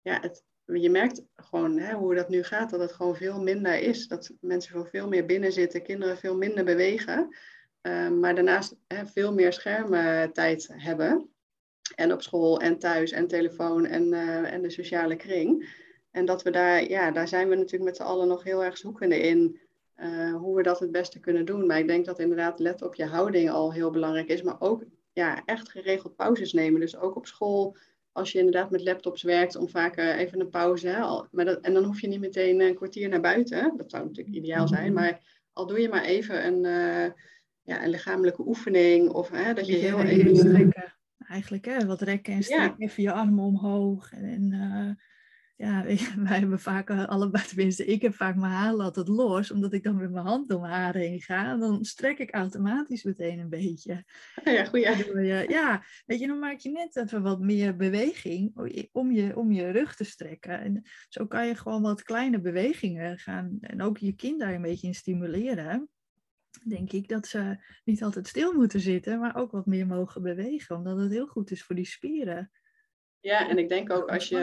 [0.00, 3.78] ja, het, je merkt gewoon hè, hoe dat nu gaat, dat het gewoon veel minder
[3.78, 4.08] is.
[4.08, 7.36] Dat mensen veel, veel meer binnen zitten, kinderen veel minder bewegen.
[7.82, 11.28] Uh, maar daarnaast hè, veel meer schermtijd hebben.
[11.94, 14.12] En op school en thuis en telefoon en,
[14.44, 15.82] en de sociale kring.
[16.10, 18.76] En dat we daar, ja, daar zijn we natuurlijk met z'n allen nog heel erg
[18.78, 19.60] zoekende in.
[19.96, 21.66] Uh, hoe we dat het beste kunnen doen.
[21.66, 24.42] Maar ik denk dat inderdaad let op je houding al heel belangrijk is.
[24.42, 26.80] Maar ook ja, echt geregeld pauzes nemen.
[26.80, 27.76] Dus ook op school,
[28.12, 30.88] als je inderdaad met laptops werkt, om vaak even een pauze.
[30.88, 33.76] Hè, al, maar dat, en dan hoef je niet meteen een kwartier naar buiten.
[33.76, 34.92] Dat zou natuurlijk ideaal zijn.
[34.92, 35.02] Mhm.
[35.02, 35.20] Maar
[35.52, 37.12] al doe je maar even een, uh,
[37.62, 39.08] ja, een lichamelijke oefening.
[39.08, 40.36] Of hè, dat je heel even...
[40.36, 40.94] Strekken.
[41.28, 41.86] Eigenlijk, hè?
[41.86, 42.74] wat rekken en strekken.
[42.78, 42.86] Ja.
[42.86, 44.12] Even je armen omhoog.
[44.12, 44.98] En,
[45.56, 45.84] ja,
[46.26, 49.82] wij hebben vaak eh, allebei, tenminste, ik heb vaak mijn haar altijd los, omdat ik
[49.82, 51.50] dan met mijn hand door mijn haar heen ga.
[51.50, 54.04] En dan strek ik automatisch meteen een beetje.
[54.44, 54.80] Ja, goed.
[55.48, 58.56] Ja, weet je, dan maak je net even wat meer beweging
[58.92, 60.60] om je, om je rug te strekken.
[60.60, 64.62] En zo kan je gewoon wat kleine bewegingen gaan en ook je kind daar een
[64.62, 65.88] beetje in stimuleren.
[66.68, 70.76] Denk ik dat ze niet altijd stil moeten zitten, maar ook wat meer mogen bewegen,
[70.76, 72.50] omdat het heel goed is voor die spieren.
[73.24, 74.38] Ja, en ik denk ook als je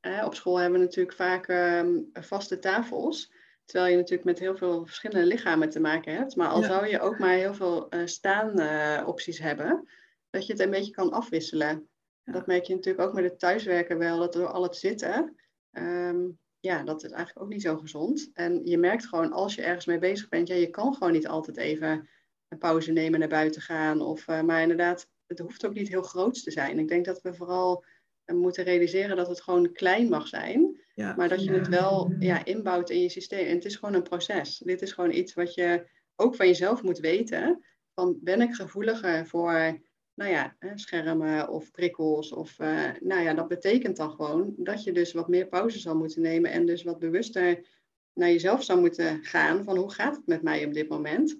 [0.00, 3.32] hè, op school hebben we natuurlijk vaak ehm, vaste tafels.
[3.64, 6.36] Terwijl je natuurlijk met heel veel verschillende lichamen te maken hebt.
[6.36, 9.88] Maar al zou je ook maar heel veel uh, staanopties hebben,
[10.30, 11.88] dat je het een beetje kan afwisselen.
[12.24, 15.36] Dat merk je natuurlijk ook met het thuiswerken wel, dat door al het zitten,
[15.70, 16.28] ehm,
[16.60, 18.30] ja, dat is eigenlijk ook niet zo gezond.
[18.32, 21.28] En je merkt gewoon als je ergens mee bezig bent, ja, je kan gewoon niet
[21.28, 22.08] altijd even
[22.48, 24.00] een pauze nemen, naar buiten gaan.
[24.00, 26.78] Of, uh, maar inderdaad, het hoeft ook niet heel groot te zijn.
[26.78, 27.84] Ik denk dat we vooral
[28.34, 30.80] we moeten realiseren dat het gewoon klein mag zijn.
[30.94, 33.46] Maar dat je het wel ja, inbouwt in je systeem.
[33.46, 34.58] En het is gewoon een proces.
[34.58, 37.64] Dit is gewoon iets wat je ook van jezelf moet weten.
[37.94, 39.80] Van ben ik gevoeliger voor
[40.14, 42.32] nou ja, schermen of prikkels?
[42.32, 45.96] Of, uh, nou ja, dat betekent dan gewoon dat je dus wat meer pauze zal
[45.96, 46.50] moeten nemen.
[46.50, 47.66] En dus wat bewuster
[48.12, 49.64] naar jezelf zou moeten gaan.
[49.64, 51.36] Van hoe gaat het met mij op dit moment?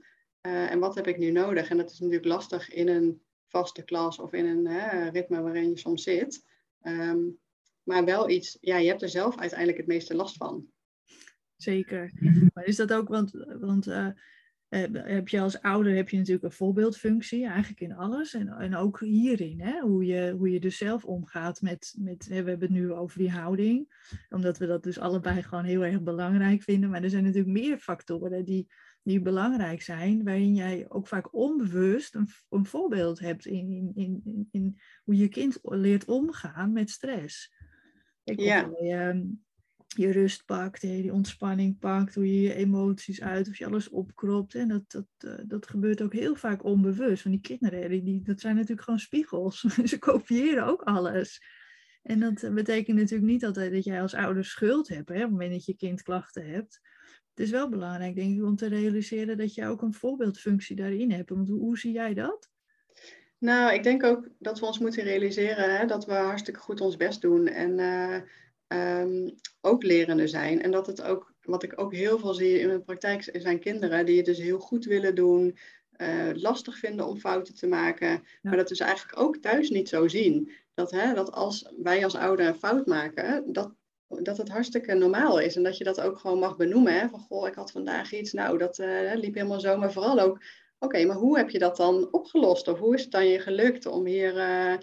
[0.46, 1.70] Uh, en wat heb ik nu nodig?
[1.70, 5.78] En dat is natuurlijk lastig in een vaste klas of in een ritme waarin je
[5.78, 6.44] soms zit.
[6.83, 7.21] Ehm,
[7.83, 10.66] maar wel iets, ja, je hebt er zelf uiteindelijk het meeste last van.
[11.57, 12.12] Zeker.
[12.55, 14.09] Maar is dat ook, want, want uh,
[14.92, 18.35] heb je als ouder heb je natuurlijk een voorbeeldfunctie, eigenlijk in alles.
[18.35, 19.81] En, en ook hierin, hè?
[19.81, 23.31] Hoe, je, hoe je dus zelf omgaat met, met, we hebben het nu over die
[23.31, 23.95] houding.
[24.29, 26.90] Omdat we dat dus allebei gewoon heel erg belangrijk vinden.
[26.90, 28.66] Maar er zijn natuurlijk meer factoren die,
[29.03, 34.49] die belangrijk zijn, waarin jij ook vaak onbewust een, een voorbeeld hebt in, in, in,
[34.51, 37.55] in, hoe je kind leert omgaan met stress.
[38.25, 38.69] Ik ja.
[38.69, 39.25] Hoe je, ehm,
[39.87, 44.55] je rust pakt, die ontspanning pakt, hoe je je emoties uit, of je alles opkropt.
[44.55, 47.25] En dat, dat, uh, dat gebeurt ook heel vaak onbewust.
[47.25, 49.61] Want die kinderen, die, dat zijn natuurlijk gewoon spiegels.
[49.85, 51.43] Ze kopiëren ook alles.
[52.03, 55.31] En dat betekent natuurlijk niet altijd dat jij als ouder schuld hebt, hè, op het
[55.31, 56.81] moment dat je kind klachten hebt
[57.35, 61.11] het is wel belangrijk, denk ik, om te realiseren dat je ook een voorbeeldfunctie daarin
[61.11, 61.31] hebt.
[61.31, 62.51] Want hoe, hoe zie jij dat?
[63.38, 66.97] Nou, ik denk ook dat we ons moeten realiseren hè, dat we hartstikke goed ons
[66.97, 68.21] best doen en uh,
[69.01, 70.62] um, ook lerende zijn.
[70.62, 74.07] En dat het ook, wat ik ook heel veel zie in mijn praktijk, zijn kinderen
[74.07, 75.59] die het dus heel goed willen doen,
[75.97, 80.09] uh, lastig vinden om fouten te maken, maar dat ze eigenlijk ook thuis niet zo
[80.09, 80.53] zien.
[80.75, 83.75] Dat, hè, dat als wij als ouder een fout maken, dat
[84.22, 85.57] dat het hartstikke normaal is.
[85.57, 86.92] En dat je dat ook gewoon mag benoemen.
[86.92, 87.09] Hè?
[87.09, 89.77] Van goh, ik had vandaag iets, nou, dat uh, liep helemaal zo.
[89.77, 90.42] Maar vooral ook,
[90.79, 92.68] oké, maar hoe heb je dat dan opgelost?
[92.68, 94.75] Of hoe is het dan je gelukt om hier uh,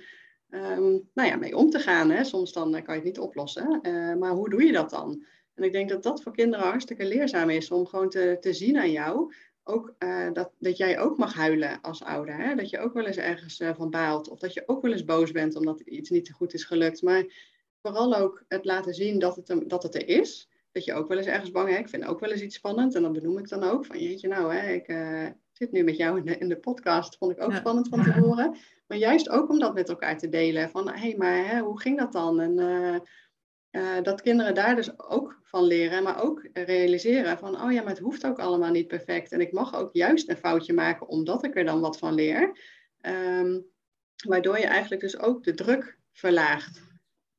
[0.49, 2.09] um, nou ja, mee om te gaan?
[2.09, 2.23] Hè?
[2.23, 3.79] Soms dan kan je het niet oplossen.
[4.19, 5.25] Maar hoe doe je dat dan?
[5.55, 7.71] En ik denk dat dat voor kinderen hartstikke leerzaam is.
[7.71, 9.33] Om gewoon te, te zien aan jou.
[9.63, 9.95] Ook
[10.33, 12.37] dat, dat jij ook mag huilen als ouder.
[12.37, 12.55] Hè?
[12.55, 14.29] Dat je ook wel eens ergens van baalt.
[14.29, 17.01] Of dat je ook wel eens boos bent omdat iets niet goed is gelukt.
[17.01, 17.25] Maar
[17.81, 20.49] vooral ook het laten zien dat het, er, dat het er is.
[20.71, 21.79] Dat je ook wel eens ergens bang hebt.
[21.79, 22.95] Ik vind ook wel eens iets spannend.
[22.95, 23.85] En dat benoem ik dan ook.
[23.85, 27.17] Van jeetje, nou, hè, ik uh, zit nu met jou in de, in de podcast.
[27.17, 28.55] Vond ik ook spannend van te horen.
[28.87, 30.69] Maar juist ook om dat met elkaar te delen.
[30.69, 32.39] Van hé, hey, maar hè, hoe ging dat dan?
[32.39, 32.95] En uh,
[33.71, 36.03] uh, dat kinderen daar dus ook van leren.
[36.03, 39.31] Maar ook realiseren van, oh ja, maar het hoeft ook allemaal niet perfect.
[39.31, 42.57] En ik mag ook juist een foutje maken, omdat ik er dan wat van leer.
[43.01, 43.65] Um,
[44.27, 46.88] waardoor je eigenlijk dus ook de druk verlaagt.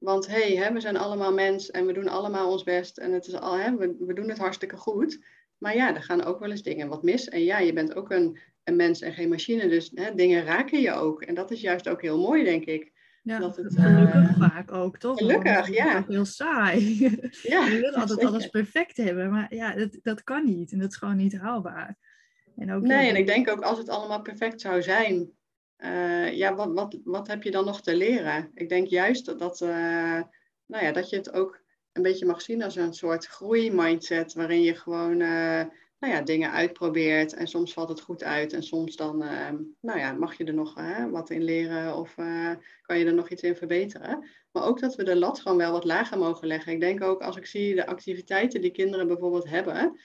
[0.00, 3.26] Want hé, hey, we zijn allemaal mens en we doen allemaal ons best en het
[3.26, 5.20] is al, hè, we, we doen het hartstikke goed.
[5.58, 7.28] Maar ja, er gaan ook wel eens dingen wat mis.
[7.28, 10.80] En ja, je bent ook een, een mens en geen machine, dus hè, dingen raken
[10.80, 11.22] je ook.
[11.22, 12.92] En dat is juist ook heel mooi, denk ik.
[13.22, 15.18] Ja, dat het, gelukkig uh, vaak ook, toch?
[15.18, 16.04] Gelukkig, ja.
[16.08, 16.98] Heel saai.
[17.42, 20.72] Ja, je wil altijd alles perfect hebben, maar ja, dat, dat kan niet.
[20.72, 21.98] En dat is gewoon niet haalbaar.
[22.56, 25.30] En ook, nee, en ik denk ook als het allemaal perfect zou zijn,
[25.84, 28.50] uh, ja, wat, wat, wat heb je dan nog te leren?
[28.54, 30.22] Ik denk juist dat, dat, uh,
[30.66, 31.60] nou ja, dat je het ook
[31.92, 35.62] een beetje mag zien als een soort groeimindset, waarin je gewoon uh,
[35.98, 39.18] nou ja, dingen uitprobeert en soms valt het goed uit en soms dan
[39.80, 40.74] nou ja, mag je er nog
[41.10, 42.14] wat in leren of
[42.82, 44.24] kan je er nog iets in verbeteren.
[44.52, 46.72] Maar ook dat we de lat gewoon wel wat lager mogen leggen.
[46.72, 49.98] Ik denk ook als ik zie de activiteiten die kinderen bijvoorbeeld hebben,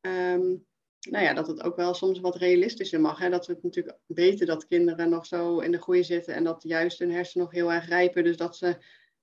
[0.00, 0.66] um,
[1.10, 3.18] nou ja, dat het ook wel soms wat realistischer mag.
[3.18, 3.30] Hè?
[3.30, 6.62] Dat we het natuurlijk weten dat kinderen nog zo in de groei zitten en dat
[6.62, 8.24] juist hun hersenen nog heel erg rijpen.
[8.24, 8.76] Dus dat ze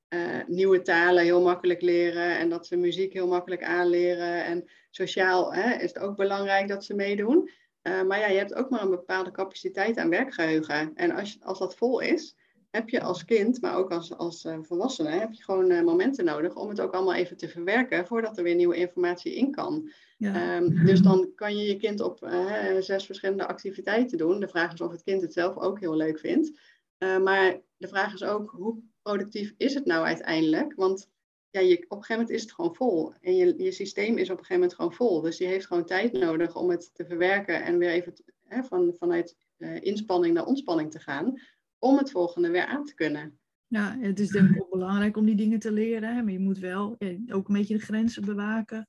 [0.10, 4.46] uh, nieuwe talen heel makkelijk leren en dat ze muziek heel makkelijk aanleren.
[4.46, 7.50] En sociaal hè, is het ook belangrijk dat ze meedoen.
[7.84, 10.92] Uh, maar ja, je hebt ook maar een bepaalde capaciteit aan werkgeheugen.
[10.96, 12.36] En als, als dat vol is,
[12.72, 16.56] heb je als kind, maar ook als, als uh, volwassene, heb je gewoon momenten nodig
[16.56, 19.92] om het ook allemaal even te verwerken voordat er weer nieuwe informatie in kan.
[20.19, 20.58] Ja.
[20.58, 24.39] Um, dus dan kan je je kind op uh, zes verschillende activiteiten doen.
[24.39, 26.60] De vraag is of het kind het zelf ook heel leuk vindt.
[26.97, 30.73] maar de vraag is ook, hoe productief is het nou uiteindelijk?
[30.75, 31.10] Want
[31.49, 33.13] ja, je, op een gegeven moment is het gewoon vol.
[33.21, 35.21] En je, je systeem is op een gegeven moment gewoon vol.
[35.21, 38.13] Dus die heeft gewoon tijd nodig om het te verwerken en weer even
[38.45, 39.36] hè, van, vanuit
[39.79, 41.39] inspanning naar ontspanning te gaan
[41.77, 43.39] om het volgende weer aan te kunnen.
[43.67, 46.15] Ja, het is denk ik ook belangrijk om die dingen te leren.
[46.15, 46.23] Hè?
[46.23, 46.97] Maar je moet wel
[47.32, 48.88] ook een beetje de grenzen bewaken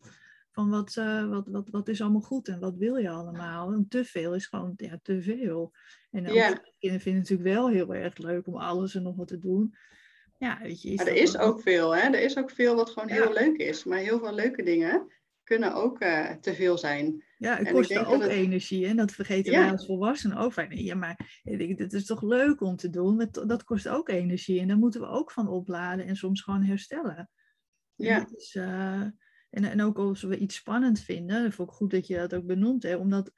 [0.61, 3.73] van wat, uh, wat, wat, wat is allemaal goed en wat wil je allemaal.
[3.73, 5.73] En te veel is gewoon ja, te veel.
[6.11, 6.63] En ja.
[6.79, 9.75] kinderen vinden het natuurlijk wel heel erg leuk om alles en nog wat te doen.
[10.39, 12.01] Ja, weet je, is maar er is ook veel, hè?
[12.01, 13.85] Er is ook veel wat gewoon heel leuk is.
[13.85, 15.13] Maar heel veel leuke dingen
[15.45, 17.25] kunnen ook uh, te veel zijn.
[17.39, 18.87] Ja, het kost ook energie.
[18.87, 20.53] En dat vergeten wij als volwassenen ook.
[20.53, 23.29] Van, ja, maar het is toch leuk om te doen.
[23.31, 24.61] Dat kost ook energie.
[24.61, 27.31] En daar moeten we ook van opladen en soms gewoon herstellen.
[27.95, 28.29] Ja.
[28.37, 29.07] Is, uh,
[29.51, 32.35] en, en ook als we iets spannend vinden, dat vond ik goed dat je dat
[32.35, 32.83] ook benoemt.
[32.83, 33.33] Hè, omdat,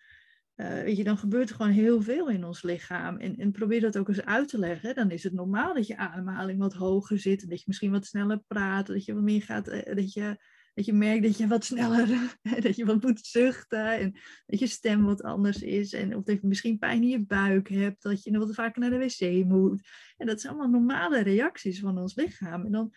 [0.56, 3.18] uh, weet je, dan gebeurt er gewoon heel veel in ons lichaam.
[3.18, 4.94] En, en probeer dat ook eens uit te leggen.
[4.94, 7.42] Dan is het normaal dat je ademhaling wat hoger zit.
[7.42, 8.86] En dat je misschien wat sneller praat.
[8.86, 10.36] Dat je wat meer gaat, eh, dat je
[10.74, 14.12] dat je merkt dat je wat sneller, dat je wat moet zuchten en
[14.46, 15.92] dat je stem wat anders is.
[15.92, 18.90] En of dat je misschien pijn in je buik hebt, dat je wat vaker naar
[18.90, 19.88] de wc moet.
[20.16, 22.64] En dat zijn allemaal normale reacties van ons lichaam.
[22.64, 22.94] En dan,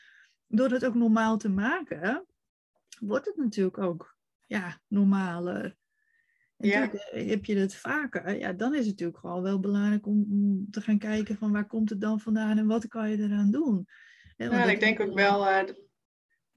[0.48, 2.26] door het ook normaal te maken,
[3.00, 5.76] wordt het natuurlijk ook ja, normaler.
[6.58, 6.92] En ja.
[6.92, 10.26] Eh, heb je het vaker, ja, dan is het natuurlijk gewoon wel belangrijk om,
[10.72, 13.88] te gaan kijken van waar komt het dan vandaan en wat kan je eraan doen.
[14.38, 15.48] Ja, ik denk ook wel,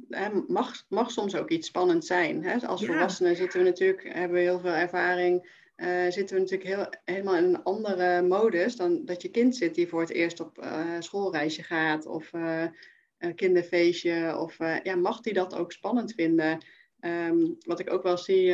[0.08, 2.44] uh, mag, mag soms ook iets spannend zijn.
[2.44, 2.66] Hè?
[2.66, 6.86] Als volwassenen zitten we natuurlijk, hebben we heel veel ervaring, uh, zitten we natuurlijk heel,
[7.04, 10.58] helemaal in een andere modus dan dat je kind zit die voor het eerst op
[10.58, 12.30] uh, schoolreisje gaat of
[13.34, 14.36] kinderfeestje.
[14.38, 16.64] Of ja, mag die dat ook spannend vinden?
[17.00, 18.46] Um, wat ik ook wel zie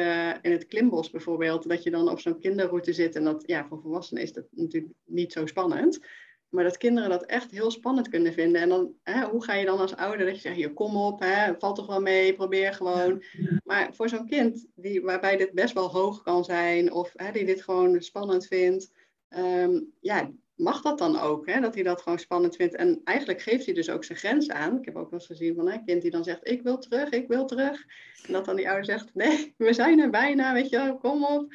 [0.42, 3.81] in het klimbos bijvoorbeeld, dat je dan op zo'n kinderroute zit en dat ja, voor
[3.81, 6.00] volwassenen is dat natuurlijk niet zo spannend.
[6.48, 8.61] Maar dat kinderen dat echt heel spannend kunnen vinden.
[8.61, 11.20] En dan, hè, hoe ga je dan als ouder dat je zegt, hier kom op,
[11.20, 13.22] hè, valt toch wel mee, probeer gewoon.
[13.64, 17.44] Maar voor zo'n kind die, waarbij dit best wel hoog kan zijn, of hè, die
[17.44, 18.92] dit gewoon spannend vindt,
[19.29, 22.75] um, ja, mag dat dan ook, hè, dat hij dat gewoon spannend vindt.
[22.75, 24.79] En eigenlijk geeft hij dus ook zijn grens aan.
[24.79, 27.11] Ik heb ook wel eens gezien van een kind die dan zegt, ik wil terug,
[27.11, 27.85] ik wil terug.
[28.27, 31.25] En dat dan die ouder zegt, nee, we zijn er bijna, weet je wel, kom
[31.25, 31.55] op.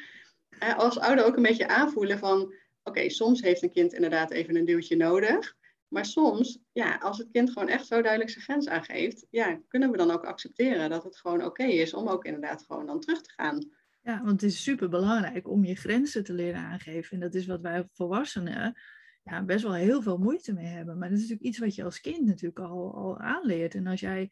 [0.76, 4.64] als ouder ook een beetje aanvoelen van oké, soms heeft een kind inderdaad even een
[4.64, 5.56] duwtje nodig.
[5.88, 9.90] Maar soms, ja, als het kind gewoon echt zo duidelijk zijn grens aangeeft, ja, kunnen
[9.90, 13.20] we dan ook accepteren dat het gewoon oké is om ook inderdaad gewoon dan terug
[13.20, 13.70] te gaan.
[14.02, 17.10] Ja, want het is super belangrijk om je grenzen te leren aangeven.
[17.10, 18.80] En dat is wat wij volwassenen
[19.22, 20.98] ja, best wel heel veel moeite mee hebben.
[20.98, 23.74] Maar dat is natuurlijk iets wat je als kind natuurlijk al, al aanleert.
[23.74, 24.30] En als jij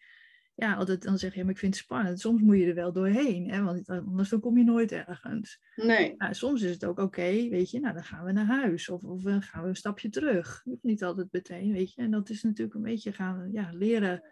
[0.58, 2.20] ja, altijd dan zeg je, maar ik vind het spannend.
[2.20, 5.60] Soms moet je er wel doorheen, hè, want anders dan kom je nooit ergens.
[5.74, 6.14] Nee.
[6.16, 9.04] Nou, soms is het ook oké, weet je, nou dan gaan we naar huis of,
[9.04, 10.64] of uh, gaan we een stapje terug.
[10.82, 12.02] Niet altijd meteen, weet je.
[12.02, 14.22] En dat is natuurlijk een beetje gaan ja, leren,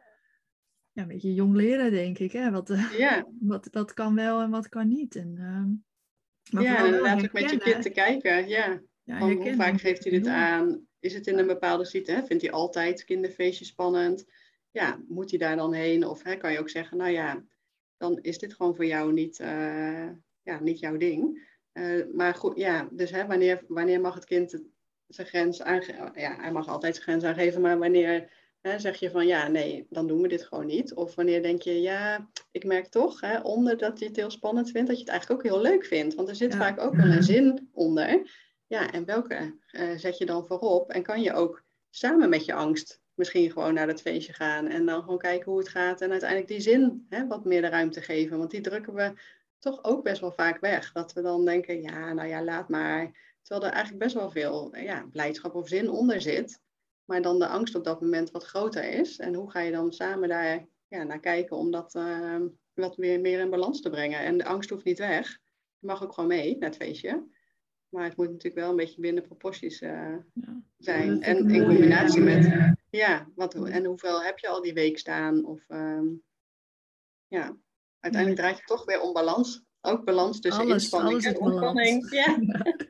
[0.97, 2.33] ja, een beetje jong leren, denk ik.
[2.33, 2.51] Hè?
[2.51, 3.27] Wat, uh, ja.
[3.41, 5.17] wat, wat kan wel en wat kan niet.
[5.17, 8.81] En, uh, ja, inderdaad ook met je kind te kijken, ja.
[9.03, 10.87] ja hoe vaak geeft hij dit aan?
[11.01, 12.27] Is het in een bepaalde situatie?
[12.27, 14.27] Vindt hij altijd kinderfeestjes spannend?
[14.77, 16.07] ja, moet hij daar dan heen?
[16.07, 17.45] Of hè, kan je ook zeggen, nou ja,
[17.97, 20.09] dan is dit gewoon voor jou niet, uh,
[20.43, 21.49] ja, niet jouw ding.
[21.73, 24.63] Uh, maar goed, ja, dus hè, wanneer, wanneer mag het kind
[25.07, 26.13] zijn grens aangeven?
[26.15, 28.31] Ja, hij mag altijd zijn grens aangeven, maar wanneer
[28.61, 30.95] hè, zeg je van ja, nee, dan doen we dit gewoon niet?
[30.95, 34.71] Of wanneer denk je, ja, ik merk toch, hè, onder dat je het heel spannend
[34.71, 36.15] vindt, dat je het eigenlijk ook heel leuk vindt.
[36.15, 38.31] Want er zit vaak ook wel een zin onder.
[38.67, 40.91] Ja, en welke uh, zet je dan voorop?
[40.91, 44.87] En kan je ook samen met je angst misschien gewoon naar dat feestje gaan en
[44.87, 48.01] dan gewoon kijken hoe het gaat en uiteindelijk die zin hè, wat meer de ruimte
[48.01, 48.39] geven.
[48.39, 49.13] Want die drukken we
[49.59, 50.93] toch ook best wel vaak weg.
[50.93, 53.13] Dat we dan denken, ja, nou ja, laat maar.
[53.43, 56.61] Terwijl er eigenlijk best wel veel ja, blijdschap of zin onder zit.
[57.07, 59.19] Maar dan de angst op dat moment wat groter is.
[59.19, 62.41] En hoe ga je dan samen daar ja, naar kijken om dat uh,
[62.75, 64.21] wat meer, meer in balans te brengen.
[64.21, 65.39] En de angst hoeft niet weg.
[65.79, 67.27] Je mag ook gewoon mee naar het feestje.
[67.89, 70.63] Maar het moet natuurlijk wel een beetje binnen proporties uh, ja.
[70.79, 71.23] zijn.
[71.23, 75.45] En in combinatie met ja, wat, en hoeveel heb je al die week staan?
[75.45, 76.23] Of um,
[77.29, 77.57] ja,
[78.01, 79.65] uiteindelijk draait het toch weer om balans.
[79.81, 82.11] Ook balans tussen alles, inspanning alles en ontspanning.
[82.11, 82.39] Ja.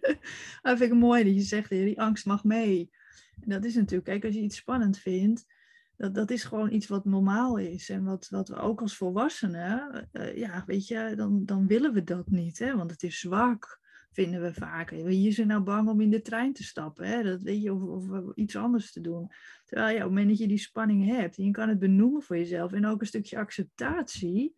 [0.63, 2.91] Dat vind ik mooi dat je zegt, die angst mag mee.
[3.47, 5.47] Dat is natuurlijk, kijk, als je iets spannend vindt,
[5.97, 7.89] dat, dat is gewoon iets wat normaal is.
[7.89, 12.05] En wat, wat we ook als volwassenen, uh, ja, weet je, dan, dan willen we
[12.05, 12.59] dat niet.
[12.59, 12.77] Hè?
[12.77, 14.91] Want het is zwak vinden we vaak.
[14.91, 17.07] Wie is nou bang om in de trein te stappen?
[17.07, 17.23] Hè?
[17.23, 19.31] Dat weet je, of, of iets anders te doen.
[19.65, 22.23] Terwijl ja, op het moment dat je die spanning hebt en je kan het benoemen
[22.23, 24.55] voor jezelf en ook een stukje acceptatie,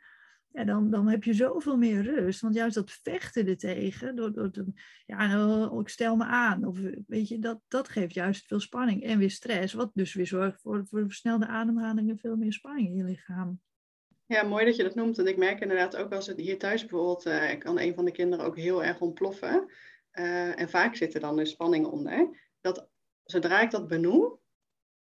[0.52, 2.40] ja, dan, dan heb je zoveel meer rust.
[2.40, 4.64] Want juist dat vechten ertegen, door, door te,
[5.06, 9.02] ja, nou, ik stel me aan, of weet je, dat, dat geeft juist veel spanning
[9.02, 12.88] en weer stress, wat dus weer zorgt voor, voor versnelde ademhaling en veel meer spanning
[12.88, 13.61] in je lichaam.
[14.26, 15.18] Ja, mooi dat je dat noemt.
[15.18, 18.11] En ik merk inderdaad ook als het hier thuis bijvoorbeeld, uh, kan een van de
[18.11, 19.66] kinderen ook heel erg ontploffen.
[20.12, 22.50] Uh, en vaak zit er dan dus spanning onder.
[22.61, 22.88] Dat
[23.24, 24.38] zodra ik dat benoem,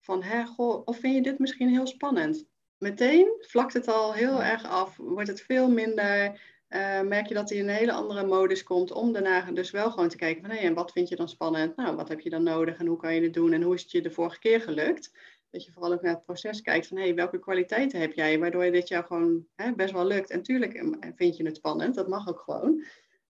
[0.01, 2.47] van hè, goh, of vind je dit misschien heel spannend?
[2.83, 6.41] Meteen vlakt het al heel erg af, wordt het veel minder.
[6.69, 9.91] Uh, merk je dat hij in een hele andere modus komt om daarna dus wel
[9.91, 11.77] gewoon te kijken van hé, en wat vind je dan spannend?
[11.77, 13.83] Nou, wat heb je dan nodig en hoe kan je het doen en hoe is
[13.83, 15.11] het je de vorige keer gelukt?
[15.53, 18.39] dat je vooral ook naar het proces kijkt van hé, hey, welke kwaliteiten heb jij,
[18.39, 20.31] waardoor je dit jou gewoon hè, best wel lukt.
[20.31, 22.85] En tuurlijk eh, vind je het spannend, dat mag ook gewoon.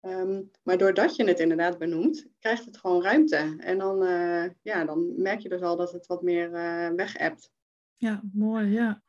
[0.01, 3.57] Um, maar doordat je het inderdaad benoemt, krijgt het gewoon ruimte.
[3.59, 7.19] En dan, uh, ja, dan merk je dus al dat het wat meer uh, weg
[7.19, 7.51] hebt.
[7.97, 9.03] Ja, mooi, ja.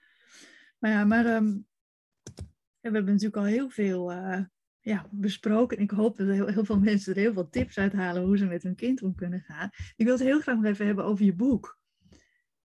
[0.80, 1.68] Maar ja, maar um,
[2.36, 2.46] we
[2.82, 4.42] hebben natuurlijk al heel veel uh,
[4.80, 5.80] ja, besproken.
[5.80, 8.64] Ik hoop dat heel, heel, veel mensen er heel veel tips uithalen hoe ze met
[8.64, 9.70] hun kind om kunnen gaan.
[9.96, 11.80] Ik wil het heel graag nog even hebben over je boek.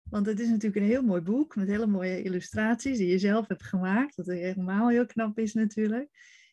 [0.02, 3.48] Want het is natuurlijk een heel mooi boek met hele mooie illustraties die je zelf
[3.48, 4.14] hebt gemaakt.
[4.14, 6.08] Wat helemaal heel knap is natuurlijk.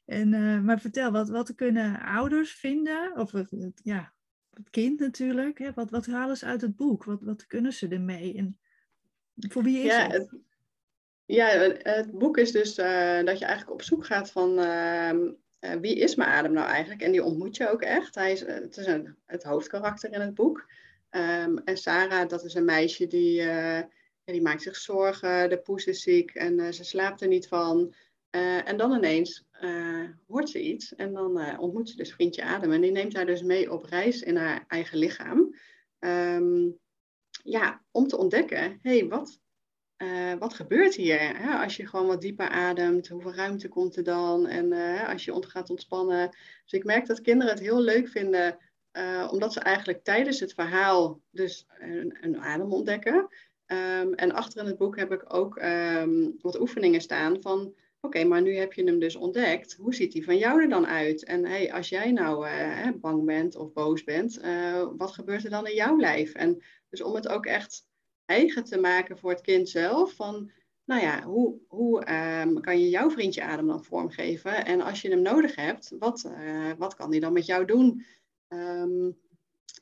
[0.05, 3.17] En, uh, maar vertel, wat, wat kunnen ouders vinden?
[3.17, 4.13] Of het, ja,
[4.49, 5.57] het kind natuurlijk.
[5.57, 5.73] Hè?
[5.73, 7.03] Wat, wat halen ze uit het boek?
[7.03, 8.37] Wat, wat kunnen ze ermee?
[8.37, 8.59] En
[9.35, 10.37] voor wie is ja, het?
[11.31, 11.47] Ja,
[11.81, 15.11] het boek is dus uh, dat je eigenlijk op zoek gaat van uh,
[15.81, 17.01] wie is mijn adem nou eigenlijk?
[17.01, 18.15] En die ontmoet je ook echt.
[18.15, 20.69] Hij is, het is een, het hoofdkarakter in het boek.
[21.11, 23.89] Um, en Sarah, dat is een meisje die, ja,
[24.23, 27.93] die maakt zich zorgen, de poes is ziek en ze slaapt er niet van.
[28.63, 29.45] En dan ineens
[30.27, 32.71] hoort ze iets en dan ontmoet ze dus vriendje Adem.
[32.71, 35.55] En die neemt haar dus mee op reis in haar eigen lichaam.
[35.99, 36.79] Um,
[37.43, 39.39] ja, om te ontdekken, hé, hey, wat,
[40.39, 41.37] wat gebeurt hier?
[41.37, 41.63] Hè?
[41.63, 44.47] Als je gewoon wat dieper ademt, hoeveel ruimte komt er dan?
[44.47, 44.73] En
[45.07, 46.29] als je gaat ontspannen.
[46.63, 48.57] Dus ik merk dat kinderen het heel leuk vinden
[48.93, 53.27] uh, omdat ze eigenlijk tijdens het verhaal dus een, een adem ontdekken.
[53.67, 57.73] Um, en achter in het boek heb ik ook um, wat oefeningen staan van...
[58.01, 59.73] Oké, maar nu heb je hem dus ontdekt.
[59.73, 61.23] Hoe ziet die van jou er dan uit?
[61.23, 62.47] En hey, als jij nou
[62.99, 64.39] bang bent of boos bent,
[64.97, 66.33] wat gebeurt er dan in jouw lijf?
[66.33, 67.87] En dus om het ook echt
[68.29, 70.13] eigen te maken voor het kind zelf.
[70.13, 70.51] Van,
[70.85, 71.97] nou ja, hoe, hoe
[72.41, 74.65] um, kan je jouw vriendje adem dan vormgeven?
[74.65, 76.31] En als je hem nodig hebt, wat,
[76.77, 78.05] wat kan die dan met jou doen?
[78.47, 79.17] Um,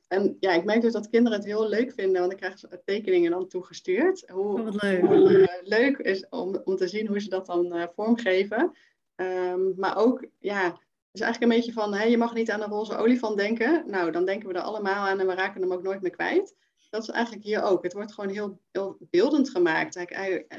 [0.08, 3.32] en ja, ik merk dus dat kinderen het heel leuk vinden, want ik krijg tekeningen
[3.32, 4.30] dan toegestuurd.
[4.30, 5.02] Hoe, oh, leuk.
[5.02, 8.76] Hoe, uh, leuk is om, om te zien hoe ze dat dan uh, vormgeven.
[9.16, 12.62] Um, maar ook, ja, het is eigenlijk een beetje van, hè, je mag niet aan
[12.62, 13.84] een roze olifant denken.
[13.88, 16.56] Nou, dan denken we er allemaal aan en we raken hem ook nooit meer kwijt.
[16.90, 17.84] Dat is eigenlijk hier ook.
[17.84, 19.94] Het wordt gewoon heel, heel beeldend gemaakt.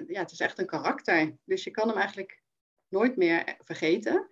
[0.07, 1.37] Ja, het is echt een karakter.
[1.45, 2.43] Dus je kan hem eigenlijk
[2.89, 4.29] nooit meer vergeten.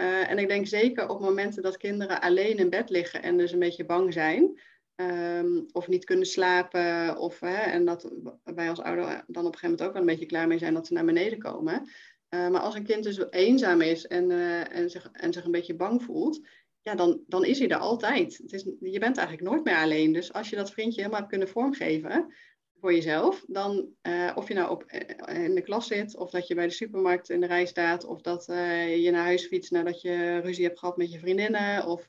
[0.00, 3.52] Uh, en ik denk zeker op momenten dat kinderen alleen in bed liggen en dus
[3.52, 4.60] een beetje bang zijn,
[4.94, 8.10] um, of niet kunnen slapen, of, hè, en dat
[8.44, 10.74] wij als ouder dan op een gegeven moment ook wel een beetje klaar mee zijn
[10.74, 11.88] dat ze naar beneden komen.
[12.34, 15.50] Uh, maar als een kind dus eenzaam is en, uh, en, zich, en zich een
[15.50, 16.40] beetje bang voelt,
[16.82, 18.36] ja, dan, dan is hij er altijd.
[18.36, 20.12] Het is, je bent eigenlijk nooit meer alleen.
[20.12, 22.34] Dus als je dat vriendje helemaal hebt kunnen vormgeven,
[22.80, 24.84] voor jezelf, dan uh, of je nou op,
[25.28, 28.04] uh, in de klas zit, of dat je bij de supermarkt in de rij staat,
[28.04, 31.86] of dat uh, je naar huis fietst nadat je ruzie hebt gehad met je vriendinnen,
[31.86, 32.06] of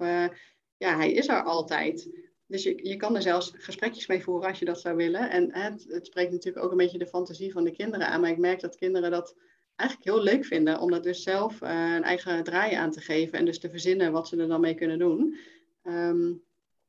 [0.77, 2.10] ja, hij is er altijd.
[2.45, 5.29] Dus je, je kan er zelfs gesprekjes mee voeren als je dat zou willen.
[5.29, 8.29] En het, het spreekt natuurlijk ook een beetje de fantasie van de kinderen aan, maar
[8.29, 9.36] ik merk dat kinderen dat
[9.79, 13.45] eigenlijk heel leuk vinden, om dat dus zelf een eigen draai aan te geven en
[13.45, 15.37] dus te verzinnen wat ze er dan mee kunnen doen.
[15.83, 16.43] Um,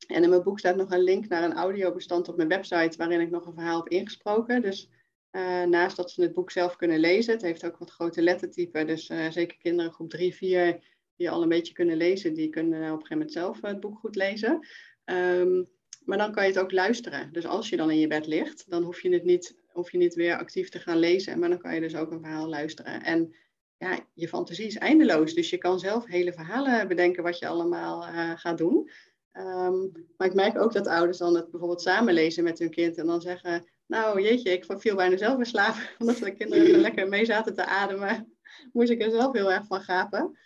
[0.07, 3.20] en in mijn boek staat nog een link naar een audiobestand op mijn website waarin
[3.20, 4.62] ik nog een verhaal heb ingesproken.
[4.62, 4.88] Dus
[5.33, 8.87] uh, naast dat ze het boek zelf kunnen lezen, het heeft ook wat grote lettertypen.
[8.87, 10.85] Dus uh, zeker kinderen groep 3, 4
[11.16, 13.98] die al een beetje kunnen lezen, die kunnen op een gegeven moment zelf het boek
[13.98, 14.66] goed lezen.
[15.05, 15.68] Um,
[16.05, 17.33] maar dan kan je het ook luisteren.
[17.33, 19.99] Dus als je dan in je bed ligt, dan hoef je het niet, hoef je
[19.99, 21.39] niet weer actief te gaan lezen.
[21.39, 23.03] Maar dan kan je dus ook een verhaal luisteren.
[23.03, 23.35] En
[23.77, 25.35] ja, je fantasie is eindeloos.
[25.35, 28.91] Dus je kan zelf hele verhalen bedenken wat je allemaal uh, gaat doen.
[29.33, 32.99] Um, maar ik merk ook dat ouders dan het bijvoorbeeld samen lezen met hun kind
[32.99, 36.81] en dan zeggen, nou jeetje, ik viel bijna zelf in slaap, omdat de kinderen er
[36.81, 38.37] lekker mee zaten te ademen,
[38.73, 40.39] moest ik er zelf heel erg van gapen.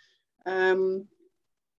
[0.43, 1.09] Um,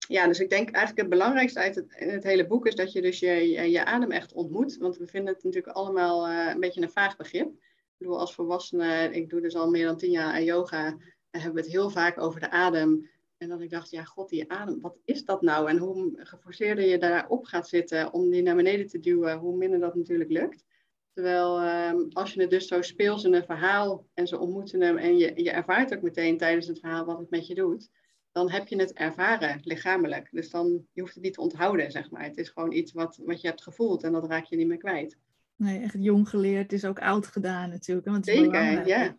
[0.08, 2.92] ja, dus ik denk eigenlijk het belangrijkste uit het, in het hele boek is dat
[2.92, 6.60] je dus je, je, adem echt ontmoet, want we vinden het natuurlijk allemaal uh, een
[6.60, 7.46] beetje een vaag begrip.
[7.46, 10.86] Ik bedoel, als volwassene, ik doe dus al meer dan tien jaar aan yoga,
[11.30, 13.10] en hebben we het heel vaak over de adem.
[13.36, 15.68] En dat ik dacht, ja, god, die adem, wat is dat nou?
[15.68, 19.80] En hoe geforceerder je daarop gaat zitten om die naar beneden te duwen, hoe minder
[19.80, 20.64] dat natuurlijk lukt.
[21.12, 24.96] Terwijl ehm, als je het dus zo speelt in een verhaal en ze ontmoeten hem
[24.96, 27.90] en je, je ervaart ook meteen tijdens het verhaal wat het met je doet,
[28.36, 30.28] dan heb je het ervaren lichamelijk.
[30.30, 32.24] Dus dan je hoeft het niet te onthouden, zeg maar.
[32.24, 34.76] Het is gewoon iets wat, wat je hebt gevoeld en dat raak je niet meer
[34.76, 35.18] kwijt.
[35.56, 38.06] Nee, echt jong geleerd is ook oud gedaan natuurlijk.
[38.06, 39.16] Want Zeker, ja.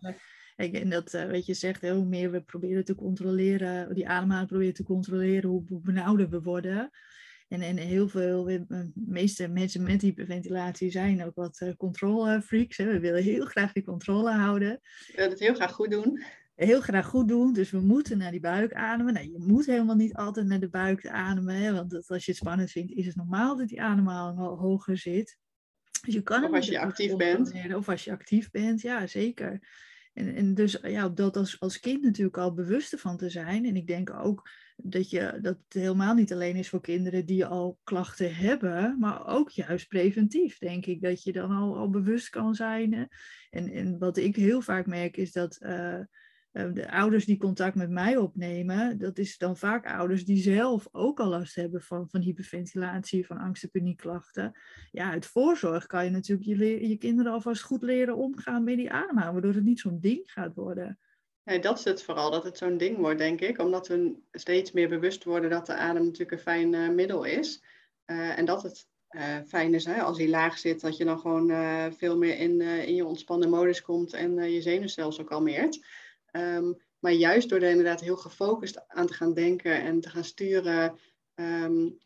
[0.55, 4.73] En dat, uh, weet je, zegt, hoe meer we proberen te controleren, die ademhaling proberen
[4.73, 6.89] te controleren, hoe, hoe benauwder we worden.
[7.47, 12.77] En, en heel veel, de meeste mensen met hyperventilatie zijn ook wat controlefreaks.
[12.77, 14.79] We willen heel graag die controle houden.
[15.07, 16.23] We willen het heel graag goed doen.
[16.57, 19.13] Heel graag goed doen, dus we moeten naar die buik ademen.
[19.13, 22.39] Nou, je moet helemaal niet altijd naar de buik ademen, hè, want als je het
[22.39, 25.37] spannend vindt, is het normaal dat die ademhaling al hoger zit.
[26.05, 27.75] Dus je kan of als je actief bent.
[27.75, 29.59] Of als je actief bent, ja zeker.
[30.13, 33.65] En, en dus ja, op dat als, als kind natuurlijk al bewust van te zijn.
[33.65, 37.45] En ik denk ook dat, je, dat het helemaal niet alleen is voor kinderen die
[37.45, 41.01] al klachten hebben, maar ook juist preventief, denk ik.
[41.01, 43.09] Dat je dan al, al bewust kan zijn.
[43.49, 45.57] En, en wat ik heel vaak merk is dat.
[45.61, 46.05] Uh, eh,
[46.73, 51.19] de ouders die contact met mij opnemen, dat is dan vaak ouders die zelf ook
[51.19, 54.59] al last hebben van, van hyperventilatie, van angst- en paniekklachten.
[54.91, 56.47] Ja, uit voorzorg kan je natuurlijk
[56.81, 60.53] je, kinderen alvast goed leren omgaan met die ademhaling, waardoor het niet zo'n ding gaat
[60.53, 60.99] worden.
[61.43, 63.59] Nee, dat is het vooral, dat het zo'n ding wordt, denk ik.
[63.59, 67.63] Omdat we steeds meer bewust worden dat de adem natuurlijk een fijn uh, middel is.
[68.05, 71.19] Uh, en dat het uh, fijn is hè, als hij laag zit, dat je dan
[71.19, 71.51] gewoon
[71.93, 75.79] veel meer in, in je ontspannen modus komt en je zenuwstelsel kalmeert.
[76.37, 80.23] Um, maar juist door er inderdaad heel gefocust aan te gaan denken en te gaan
[80.23, 80.99] sturen,
[81.35, 81.97] um,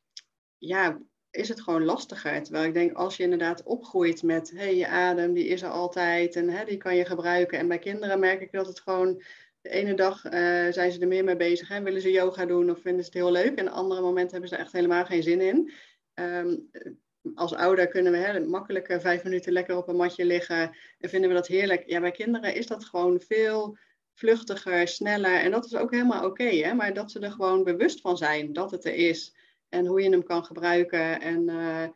[0.57, 2.43] ja, is het gewoon lastiger.
[2.43, 6.35] Terwijl ik denk, als je inderdaad opgroeit met, hey, je adem, die is er altijd
[6.35, 7.59] en hè, die kan je gebruiken.
[7.59, 9.23] En bij kinderen merk ik dat het gewoon,
[9.61, 10.31] de ene dag uh,
[10.71, 11.67] zijn ze er meer mee bezig.
[11.67, 11.81] Hè?
[11.81, 13.57] Willen ze yoga doen of vinden ze het heel leuk.
[13.57, 15.71] En de andere moment hebben ze er echt helemaal geen zin in.
[16.13, 16.69] Um,
[17.35, 21.29] als ouder kunnen we hè, makkelijk vijf minuten lekker op een matje liggen en vinden
[21.29, 21.83] we dat heerlijk.
[21.89, 23.77] Ja, bij kinderen is dat gewoon veel
[24.13, 25.39] vluchtiger, sneller.
[25.39, 26.73] En dat is ook helemaal oké, hè?
[26.73, 29.35] maar dat ze er gewoon bewust van zijn dat het er is.
[29.69, 31.87] En hoe je hem kan gebruiken en, uh,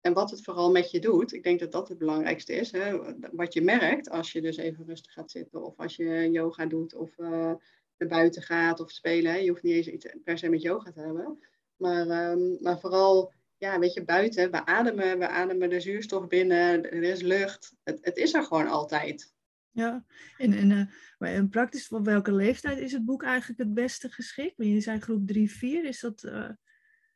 [0.00, 1.32] en wat het vooral met je doet.
[1.32, 2.72] Ik denk dat dat het belangrijkste is.
[2.72, 2.98] Hè?
[3.32, 6.94] Wat je merkt als je dus even rustig gaat zitten of als je yoga doet
[6.94, 7.52] of uh,
[7.98, 9.32] naar buiten gaat of spelen.
[9.32, 9.38] Hè?
[9.38, 11.38] Je hoeft niet eens iets per se met yoga te hebben.
[11.76, 16.90] Maar, um, maar vooral, ja, weet je, buiten, we ademen, we ademen de zuurstof binnen,
[16.90, 17.74] er is lucht.
[17.84, 19.32] Het, het is er gewoon altijd.
[19.72, 20.04] Ja,
[20.36, 20.70] en, en,
[21.18, 24.54] uh, en praktisch voor welke leeftijd is het boek eigenlijk het beste geschikt?
[24.56, 26.22] Je zei groep 3, 4, is dat...
[26.22, 26.48] Uh...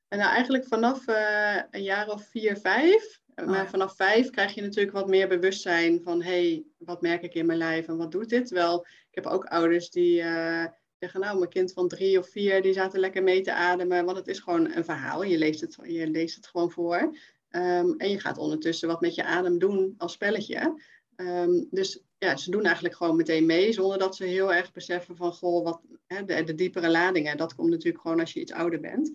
[0.08, 3.20] En nou, eigenlijk vanaf uh, een jaar of 4, 5.
[3.34, 6.22] Oh, maar vanaf 5 krijg je natuurlijk wat meer bewustzijn van...
[6.22, 8.50] hé, hey, wat merk ik in mijn lijf en wat doet dit?
[8.50, 10.22] Wel, ik heb ook ouders die
[10.98, 11.20] zeggen...
[11.20, 14.04] nou, mijn kind van 3 of 4, die zaten lekker mee te ademen.
[14.04, 15.22] Want het is gewoon een verhaal.
[15.22, 17.16] Je leest het, je leest het gewoon voor.
[17.56, 20.82] Um, en je gaat ondertussen wat met je adem doen als spelletje.
[21.16, 25.16] Um, dus ja, ze doen eigenlijk gewoon meteen mee, zonder dat ze heel erg beseffen
[25.16, 28.52] van, goh, wat, hè, de, de, diepere ladingen, dat komt natuurlijk gewoon als je iets
[28.52, 29.12] ouder bent.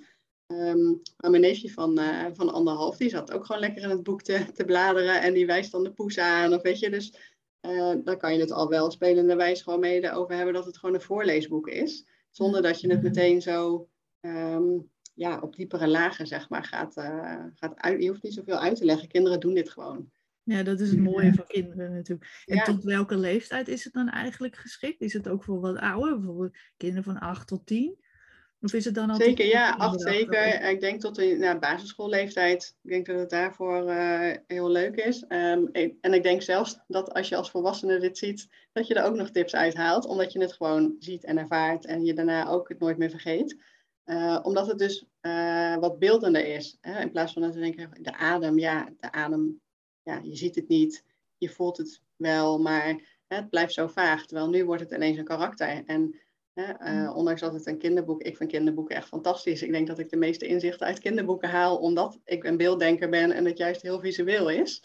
[0.48, 4.04] Um, maar mijn neefje van, uh, van anderhalf, die zat ook gewoon lekker in het
[4.04, 7.36] boek te, te bladeren en die wijst dan de poes aan, of weet je, dus
[7.62, 10.96] uh, dan kan je het al wel spelenderwijs gewoon mee over hebben dat het gewoon
[10.96, 13.90] een voorleesboek is, zonder dat je het meteen zo
[14.22, 18.02] um, ja, op diepere lagen, zeg maar, gaat, uh, gaat uit.
[18.02, 20.12] Je hoeft niet zoveel uit te leggen, kinderen doen dit gewoon.
[20.48, 22.44] Ja, dat is het mooie van kinderen natuurlijk.
[22.46, 25.02] En tot welke leeftijd is het dan eigenlijk geschikt?
[25.02, 27.98] Is het ook voor wat ouder, bijvoorbeeld kinderen van 8 tot 10?
[28.62, 29.30] Of is het dan altijd...
[29.30, 30.62] Zeker, ja, 8 zeker.
[30.70, 32.78] Ik denk tot de nou, basisschoolleeftijd.
[32.84, 35.26] Ik denk dat het daarvoor uh, heel leuk is.
[35.28, 35.70] Um,
[36.02, 39.16] en ik denk zelfs dat als je als volwassene dit ziet, dat je er ook
[39.16, 40.06] nog tips uithaalt.
[40.06, 43.58] Omdat je het gewoon ziet en ervaart en je daarna ook het nooit meer vergeet.
[44.06, 46.78] Uh, omdat het dus uh, wat beeldender is.
[46.82, 47.02] Hè?
[47.02, 49.62] In plaats van dat we denken, de adem, ja, de adem
[50.08, 51.04] ja, je ziet het niet,
[51.38, 52.86] je voelt het wel, maar
[53.28, 54.26] hè, het blijft zo vaag.
[54.26, 55.84] Terwijl nu wordt het ineens een karakter.
[55.86, 56.20] En
[56.54, 57.16] hè, uh, mm.
[57.16, 59.62] ondanks dat het een kinderboek, ik vind kinderboeken echt fantastisch.
[59.62, 63.32] Ik denk dat ik de meeste inzichten uit kinderboeken haal, omdat ik een beelddenker ben
[63.32, 64.84] en het juist heel visueel is.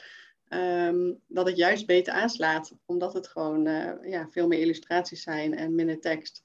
[0.48, 5.56] Um, dat het juist beter aanslaat, omdat het gewoon uh, ja, veel meer illustraties zijn
[5.56, 6.42] en minder tekst.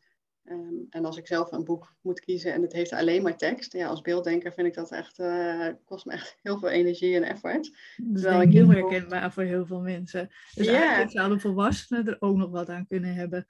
[0.51, 3.73] Um, en als ik zelf een boek moet kiezen en het heeft alleen maar tekst,
[3.73, 7.23] ja, als beelddenker vind ik dat echt, uh, kost me echt heel veel energie en
[7.23, 7.71] effort.
[7.97, 10.29] Dat is ik heel herkenbaar voor heel veel mensen.
[10.55, 10.79] Dus ja.
[10.79, 13.47] eigenlijk zouden volwassenen er ook nog wat aan kunnen hebben.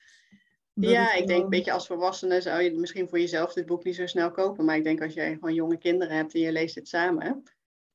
[0.73, 3.95] ja, ik denk een beetje als volwassene zou je misschien voor jezelf dit boek niet
[3.95, 4.65] zo snel kopen.
[4.65, 7.43] Maar ik denk als jij gewoon jonge kinderen hebt en je leest het samen.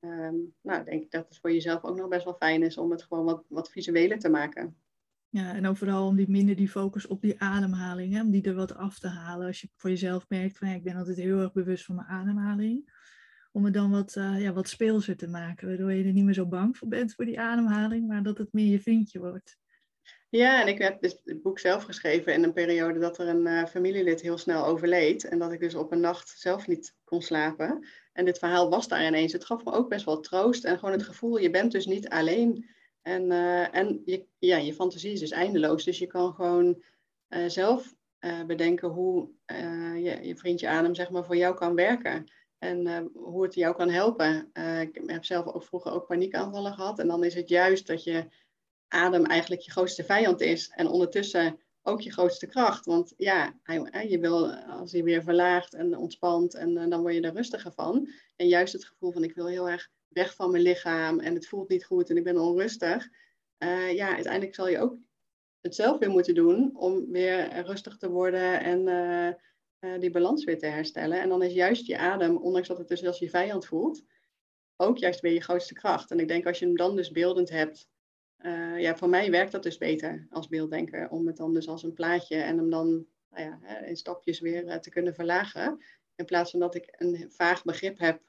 [0.00, 2.90] Um, nou, denk ik dat het voor jezelf ook nog best wel fijn is om
[2.90, 4.76] het gewoon wat, wat visueler te maken.
[5.32, 8.54] Ja, en overal om die minder die focus op die ademhaling, hè, om die er
[8.54, 9.46] wat af te halen.
[9.46, 12.06] Als je voor jezelf merkt van ja, ik ben altijd heel erg bewust van mijn
[12.06, 12.92] ademhaling.
[13.52, 16.34] Om het dan wat, uh, ja, wat speelser te maken, waardoor je er niet meer
[16.34, 19.58] zo bang voor bent voor die ademhaling, maar dat het meer je vriendje wordt.
[20.28, 23.46] Ja, en ik heb dus het boek zelf geschreven in een periode dat er een
[23.46, 25.24] uh, familielid heel snel overleed.
[25.24, 27.86] En dat ik dus op een nacht zelf niet kon slapen.
[28.12, 29.32] En dit verhaal was daar ineens.
[29.32, 32.08] Het gaf me ook best wel troost en gewoon het gevoel, je bent dus niet
[32.08, 32.66] alleen.
[33.02, 35.84] En, uh, en je, ja, je fantasie is dus eindeloos.
[35.84, 36.82] Dus je kan gewoon
[37.28, 37.94] uh, zelf
[38.46, 39.28] bedenken hoe
[39.96, 42.32] je, je vriendje Adem zeg maar, voor jou kan werken.
[42.58, 44.50] En hoe het jou kan helpen.
[44.80, 46.98] ik heb zelf ook vroeger ook paniekaanvallen gehad.
[46.98, 48.28] En dan is het juist dat je
[48.88, 50.68] adem eigenlijk je grootste vijand is.
[50.68, 52.84] En ondertussen ook je grootste kracht.
[52.84, 53.54] Want ja,
[54.08, 58.08] je wil, als hij weer verlaagt en ontspant, en, dan word je er rustiger van.
[58.36, 61.48] En juist het gevoel van ik wil heel erg weg van mijn lichaam en het
[61.48, 63.08] voelt niet goed en ik ben onrustig.
[63.58, 64.96] Uh, ja, uiteindelijk zal je ook
[65.60, 69.28] het zelf weer moeten doen om weer rustig te worden en uh,
[69.80, 71.20] uh, die balans weer te herstellen.
[71.20, 74.02] En dan is juist je adem, ondanks dat het dus als je vijand voelt,
[74.76, 76.10] ook juist weer je grootste kracht.
[76.10, 77.90] En ik denk als je hem dan dus beeldend hebt
[78.76, 81.10] ja, voor mij werkt dat dus beter als beelddenker.
[81.10, 84.80] Om het dan dus als een plaatje en hem dan nou ja, in stapjes weer
[84.80, 85.82] te kunnen verlagen.
[86.14, 88.22] In plaats van dat ik een vaag begrip heb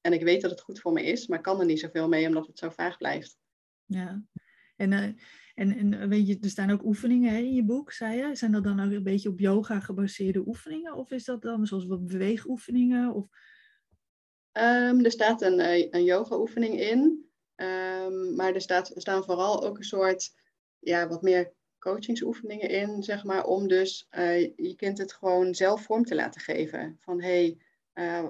[0.00, 2.26] en ik weet dat het goed voor me is, maar kan er niet zoveel mee
[2.26, 3.38] omdat het zo vaag blijft.
[3.84, 4.24] Ja,
[4.76, 5.04] en, uh,
[5.54, 8.34] en, en weet je, er staan ook oefeningen hè, in je boek, zei je.
[8.34, 10.94] Zijn dat dan ook een beetje op yoga gebaseerde oefeningen?
[10.94, 13.14] Of is dat dan zoals wat beweegoefeningen?
[13.14, 13.26] Of...
[14.52, 15.60] Um, er staat een,
[15.94, 17.28] een yoga oefening in.
[17.56, 20.34] Um, maar er, staat, er staan vooral ook een soort,
[20.78, 25.82] ja, wat meer coachingsoefeningen in, zeg maar, om dus uh, je kind het gewoon zelf
[25.82, 26.96] vorm te laten geven.
[27.00, 27.56] Van hé,
[27.94, 28.28] hey, uh,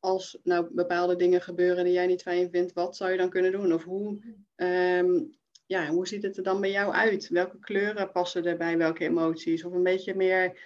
[0.00, 3.52] als nou bepaalde dingen gebeuren die jij niet fijn vindt, wat zou je dan kunnen
[3.52, 3.72] doen?
[3.72, 4.18] Of hoe,
[4.56, 7.28] um, ja, hoe ziet het er dan bij jou uit?
[7.28, 9.64] Welke kleuren passen er bij welke emoties?
[9.64, 10.60] Of een beetje meer,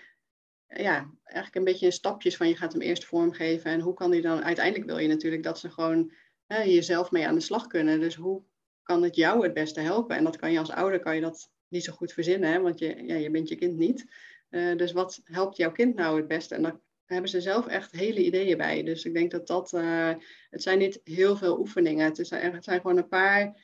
[0.66, 4.10] ja, eigenlijk een beetje in stapjes van je gaat hem eerst vormgeven en hoe kan
[4.10, 6.12] die dan, uiteindelijk wil je natuurlijk dat ze gewoon
[6.46, 8.00] hè, jezelf mee aan de slag kunnen.
[8.00, 8.42] Dus hoe
[8.82, 10.16] kan het jou het beste helpen?
[10.16, 12.78] En dat kan je als ouder kan je dat niet zo goed verzinnen, hè, want
[12.78, 14.06] je, ja, je bent je kind niet.
[14.50, 16.54] Uh, dus wat helpt jouw kind nou het beste?
[16.54, 18.82] En daar hebben ze zelf echt hele ideeën bij.
[18.82, 20.12] Dus ik denk dat dat, uh,
[20.50, 22.04] het zijn niet heel veel oefeningen.
[22.04, 23.62] Het, is, het zijn gewoon een paar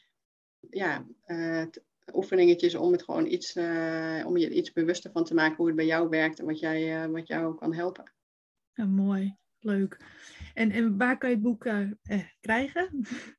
[0.71, 1.65] ja, uh,
[2.13, 3.57] oefeningetjes om het gewoon iets,
[4.27, 7.09] om je iets bewuster van te maken hoe het bij jou werkt en wat, jij,
[7.09, 8.13] wat jou kan helpen.
[8.73, 9.97] Ja, mooi, leuk.
[10.55, 11.69] En, en waar kan je het boek
[12.41, 12.89] krijgen?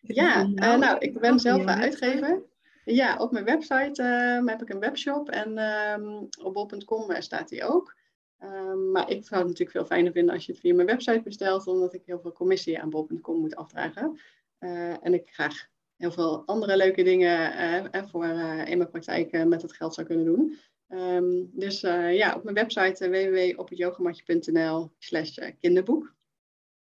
[0.00, 2.42] Ja, nou, ik ben zelf uitgever.
[2.84, 4.02] Ja, op mijn website
[4.44, 7.96] heb ik een webshop en um, op bol.com staat die ook.
[8.42, 11.22] Um, maar ik zou het natuurlijk veel fijner vinden als je het via mijn website
[11.22, 14.20] bestelt, omdat ik heel veel commissie aan bol.com moet afdragen.
[15.02, 18.24] en ik graag heel veel andere leuke dingen voor
[18.64, 20.56] in mijn praktijk met het geld zou kunnen doen.
[20.88, 26.14] Um, dus ja, op mijn website www.ophetyogamatje.nl slash kinderboek.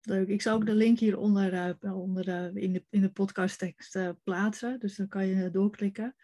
[0.07, 0.28] Leuk.
[0.28, 1.52] Ik zal ook de link hieronder
[1.82, 4.80] uh, onder, uh, in, de, in de podcasttekst uh, plaatsen.
[4.80, 6.14] Dus dan kan je doorklikken.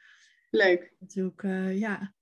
[0.50, 0.92] Leuk.
[0.98, 1.42] Natuurlijk,
[1.78, 2.14] ja.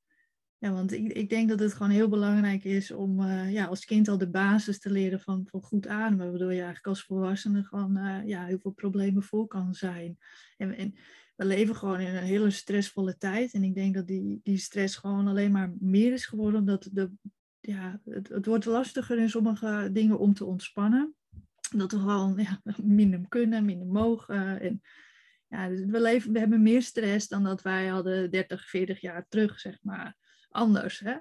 [0.58, 4.08] Ja, want ik, ik denk dat het gewoon heel belangrijk is om ja, als kind
[4.08, 6.30] al de basis te leren van, van goed ademen.
[6.30, 10.18] Waardoor je eigenlijk als volwassene gewoon ja, heel veel problemen voor kan zijn.
[10.56, 10.94] En, en
[11.36, 13.52] we leven gewoon in een hele stressvolle tijd.
[13.52, 16.60] En ik denk dat die, die stress gewoon alleen maar meer is geworden.
[16.60, 17.10] Omdat de,
[17.60, 21.14] ja, het, het wordt lastiger in sommige dingen om te ontspannen
[21.76, 24.60] dat we gewoon ja, minder kunnen, minder mogen.
[24.60, 24.80] En,
[25.48, 29.26] ja, dus we, leven, we hebben meer stress dan dat wij hadden 30, 40 jaar
[29.28, 30.16] terug, zeg maar,
[30.48, 30.98] anders.
[31.00, 31.16] Hè?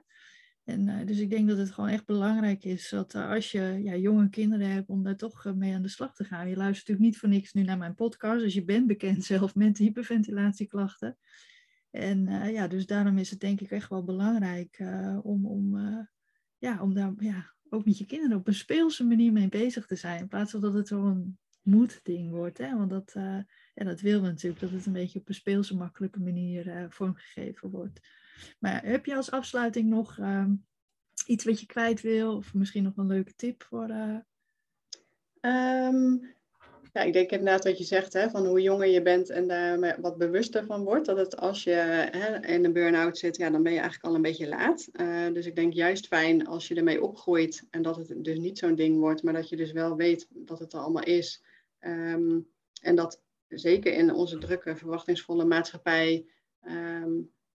[0.67, 3.79] En, uh, dus ik denk dat het gewoon echt belangrijk is dat uh, als je
[3.83, 6.49] ja, jonge kinderen hebt, om daar toch uh, mee aan de slag te gaan.
[6.49, 9.55] Je luistert natuurlijk niet voor niks nu naar mijn podcast, dus je bent bekend zelf
[9.55, 11.17] met hyperventilatieklachten.
[11.91, 14.83] En ja, dus daarom is het denk ik echt wel belangrijk
[15.23, 15.77] om, om,
[16.57, 19.95] ja, om daar ja, ook met je kinderen op een speelse manier mee bezig te
[19.95, 20.19] zijn.
[20.19, 22.57] In plaats van dat het zo'n moedding wordt.
[22.57, 22.77] Hè?
[22.77, 23.11] Want dat,
[23.73, 27.69] ja, dat willen we natuurlijk, dat het een beetje op een speelse, makkelijke manier vormgegeven
[27.69, 27.99] wordt.
[28.59, 30.49] Maar heb je als afsluiting nog uh,
[31.25, 32.35] iets wat je kwijt wil?
[32.35, 33.89] Of misschien nog een leuke tip voor...
[35.41, 36.35] Um,
[36.93, 40.01] ja, ik denk inderdaad wat je zegt, hè, van hoe jonger je bent en daar
[40.01, 41.05] wat bewuster van wordt.
[41.05, 44.15] Dat het als je hè, in een burn-out zit, ja, dan ben je eigenlijk al
[44.15, 44.87] een beetje laat.
[44.93, 48.57] Uh, dus ik denk juist fijn als je ermee opgroeit en dat het dus niet
[48.57, 51.43] zo'n ding wordt, maar dat je dus wel weet dat het er allemaal is.
[51.79, 52.47] Um,
[52.81, 56.25] en dat zeker in onze drukke, verwachtingsvolle maatschappij,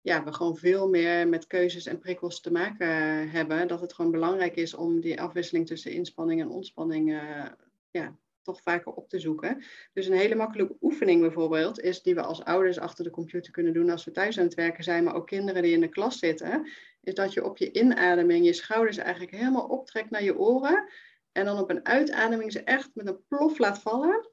[0.03, 2.89] ja, we gewoon veel meer met keuzes en prikkels te maken
[3.31, 3.69] hebben.
[3.69, 7.47] Dat het gewoon belangrijk is om die afwisseling tussen inspanning en ontspanning uh,
[7.91, 9.65] ja, toch vaker op te zoeken.
[9.93, 13.73] Dus een hele makkelijke oefening bijvoorbeeld is die we als ouders achter de computer kunnen
[13.73, 16.19] doen als we thuis aan het werken zijn, maar ook kinderen die in de klas
[16.19, 16.69] zitten,
[17.01, 20.89] is dat je op je inademing je schouders eigenlijk helemaal optrekt naar je oren
[21.33, 24.31] en dan op een uitademing ze echt met een plof laat vallen.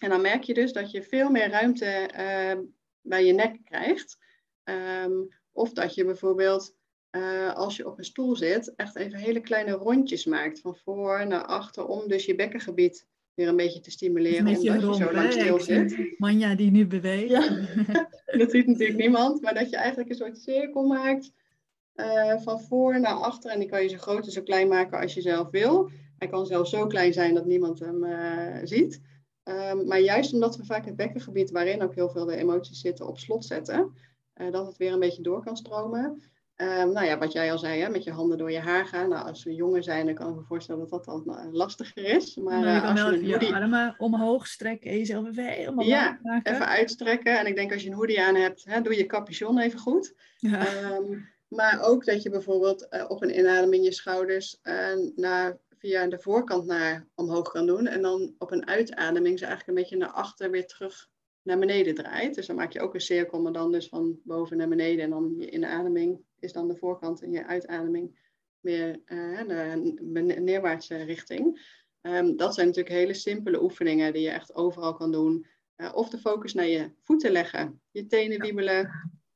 [0.00, 2.64] En dan merk je dus dat je veel meer ruimte uh,
[3.00, 4.18] bij je nek krijgt.
[5.04, 6.76] Um, of dat je bijvoorbeeld
[7.10, 10.60] uh, als je op een stoel zit, echt even hele kleine rondjes maakt.
[10.60, 14.46] Van voor naar achter, om dus je bekkengebied weer een beetje te stimuleren.
[14.46, 16.18] Omdat je, zo lang stil zit.
[16.18, 17.30] Manja die nu beweegt.
[17.30, 17.48] Ja,
[18.38, 19.40] dat ziet natuurlijk niemand.
[19.40, 21.32] Maar dat je eigenlijk een soort cirkel maakt.
[21.94, 23.50] Uh, van voor naar achter.
[23.50, 25.90] En die kan je zo groot en zo klein maken als je zelf wil.
[26.18, 29.00] Hij kan zelfs zo klein zijn dat niemand hem uh, ziet.
[29.44, 33.06] Um, maar juist omdat we vaak het bekkengebied, waarin ook heel veel de emoties zitten,
[33.06, 33.92] op slot zetten,
[34.50, 36.22] dat het weer een beetje door kan stromen.
[36.60, 39.08] Um, nou ja, wat jij al zei, hè, met je handen door je haar gaan.
[39.08, 42.04] Nou, als we jonger zijn, dan kan ik me voorstellen dat dat dan uh, lastiger
[42.04, 42.36] is.
[42.36, 43.54] Maar, je kan als wel je je hoodie...
[43.54, 46.54] armen omhoog strekken en jezelf even helemaal Ja, maken.
[46.54, 47.38] even uitstrekken.
[47.38, 50.14] En ik denk als je een hoodie aan hebt, hè, doe je capuchon even goed.
[50.36, 50.92] Ja.
[50.92, 54.60] Um, maar ook dat je bijvoorbeeld uh, op een inademing je schouders
[55.16, 57.86] naar via de voorkant naar omhoog kan doen.
[57.86, 61.08] En dan op een uitademing ze eigenlijk een beetje naar achter weer terug
[61.48, 62.34] naar beneden draait.
[62.34, 65.04] Dus dan maak je ook een cirkel, maar dan dus van boven naar beneden.
[65.04, 68.18] En dan je inademing is dan de voorkant en je uitademing
[68.60, 69.42] weer uh,
[70.02, 71.76] de neerwaartse richting.
[72.02, 75.46] Um, dat zijn natuurlijk hele simpele oefeningen die je echt overal kan doen.
[75.76, 78.82] Uh, of de focus naar je voeten leggen, je tenen wiebelen.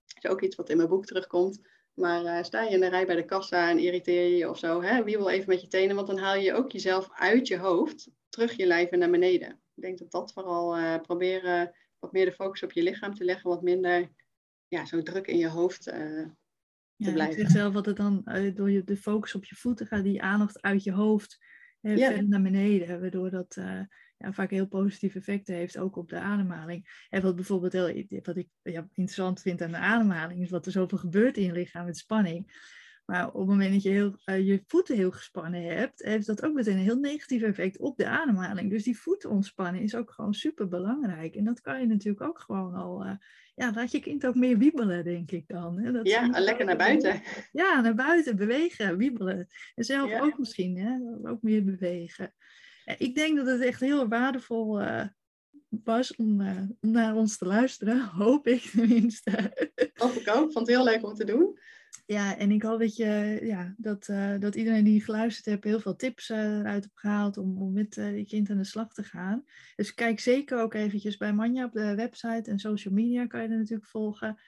[0.07, 1.61] Dat is ook iets wat in mijn boek terugkomt.
[1.95, 4.59] Maar uh, sta je in de rij bij de kassa en irriteer je je of
[4.59, 5.05] zo, hè?
[5.05, 8.57] wiebel even met je tenen, want dan haal je ook jezelf uit je hoofd, terug
[8.57, 9.49] je lijf en naar beneden.
[9.75, 13.51] Ik denk dat dat vooral proberen wat meer de focus op je lichaam te leggen,
[13.51, 14.11] wat minder
[14.69, 16.31] ja, zo druk in je hoofd uh, te
[16.97, 17.41] ja, blijven.
[17.41, 18.23] Ik zeg zelf het dan
[18.55, 21.39] door je, de focus op je voeten gaat, die aandacht uit je hoofd
[21.81, 21.97] ja.
[21.97, 23.55] verder naar beneden, waardoor dat
[24.17, 27.07] ja, vaak heel positieve effecten heeft, ook op de ademhaling.
[27.09, 30.73] En wat bijvoorbeeld heel, wat ik ja, interessant vind aan de ademhaling, is wat er
[30.73, 32.71] zoveel gebeurt in je lichaam met spanning.
[33.13, 36.45] Maar op het moment dat je heel, uh, je voeten heel gespannen hebt, heeft dat
[36.45, 38.71] ook meteen een heel negatief effect op de ademhaling.
[38.71, 41.37] Dus die voeten ontspannen is ook gewoon super belangrijk.
[41.37, 43.13] En dat kan je natuurlijk ook gewoon al, uh,
[43.55, 45.79] ja, laat je kind ook meer wiebelen, denk ik dan.
[45.79, 45.93] Hè?
[45.93, 47.23] Dat ja, lekker naar buiten.
[47.53, 49.49] Ja, naar buiten, bewegen, wiebelen.
[49.75, 50.21] En zelf ja.
[50.21, 50.99] ook misschien, hè?
[51.31, 52.35] ook meer bewegen.
[52.97, 55.05] Ik denk dat het echt heel waardevol uh,
[55.69, 58.01] was om, uh, om, naar ons te luisteren.
[58.25, 59.53] Hoop ik tenminste.
[59.95, 60.53] Hoop ik ook.
[60.53, 61.59] Vond het heel leuk om te doen.
[62.07, 65.81] Ja, en ik hoop dat, je, ja, dat, uh, dat iedereen die geluisterd heeft heel
[65.81, 69.45] veel tips eruit heeft gehaald om, om met je kind aan de slag te gaan.
[69.77, 73.49] Dus kijk zeker ook eventjes bij Manja op de website en social media kan je
[73.49, 74.39] er natuurlijk volgen.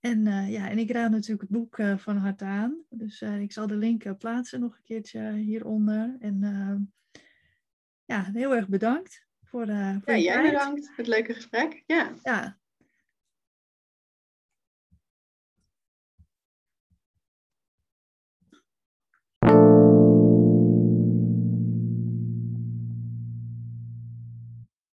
[0.00, 2.84] En, ja, en ik raad natuurlijk het boek van harte aan.
[2.88, 6.16] Dus ik zal de link plaatsen nog een keertje hieronder.
[6.18, 6.38] En
[8.04, 9.98] ja, heel erg bedankt voor de.
[10.04, 10.52] Voor ja, jij tijd.
[10.52, 11.82] bedankt voor het leuke gesprek.
[11.86, 12.12] Ja.
[12.22, 12.58] ja,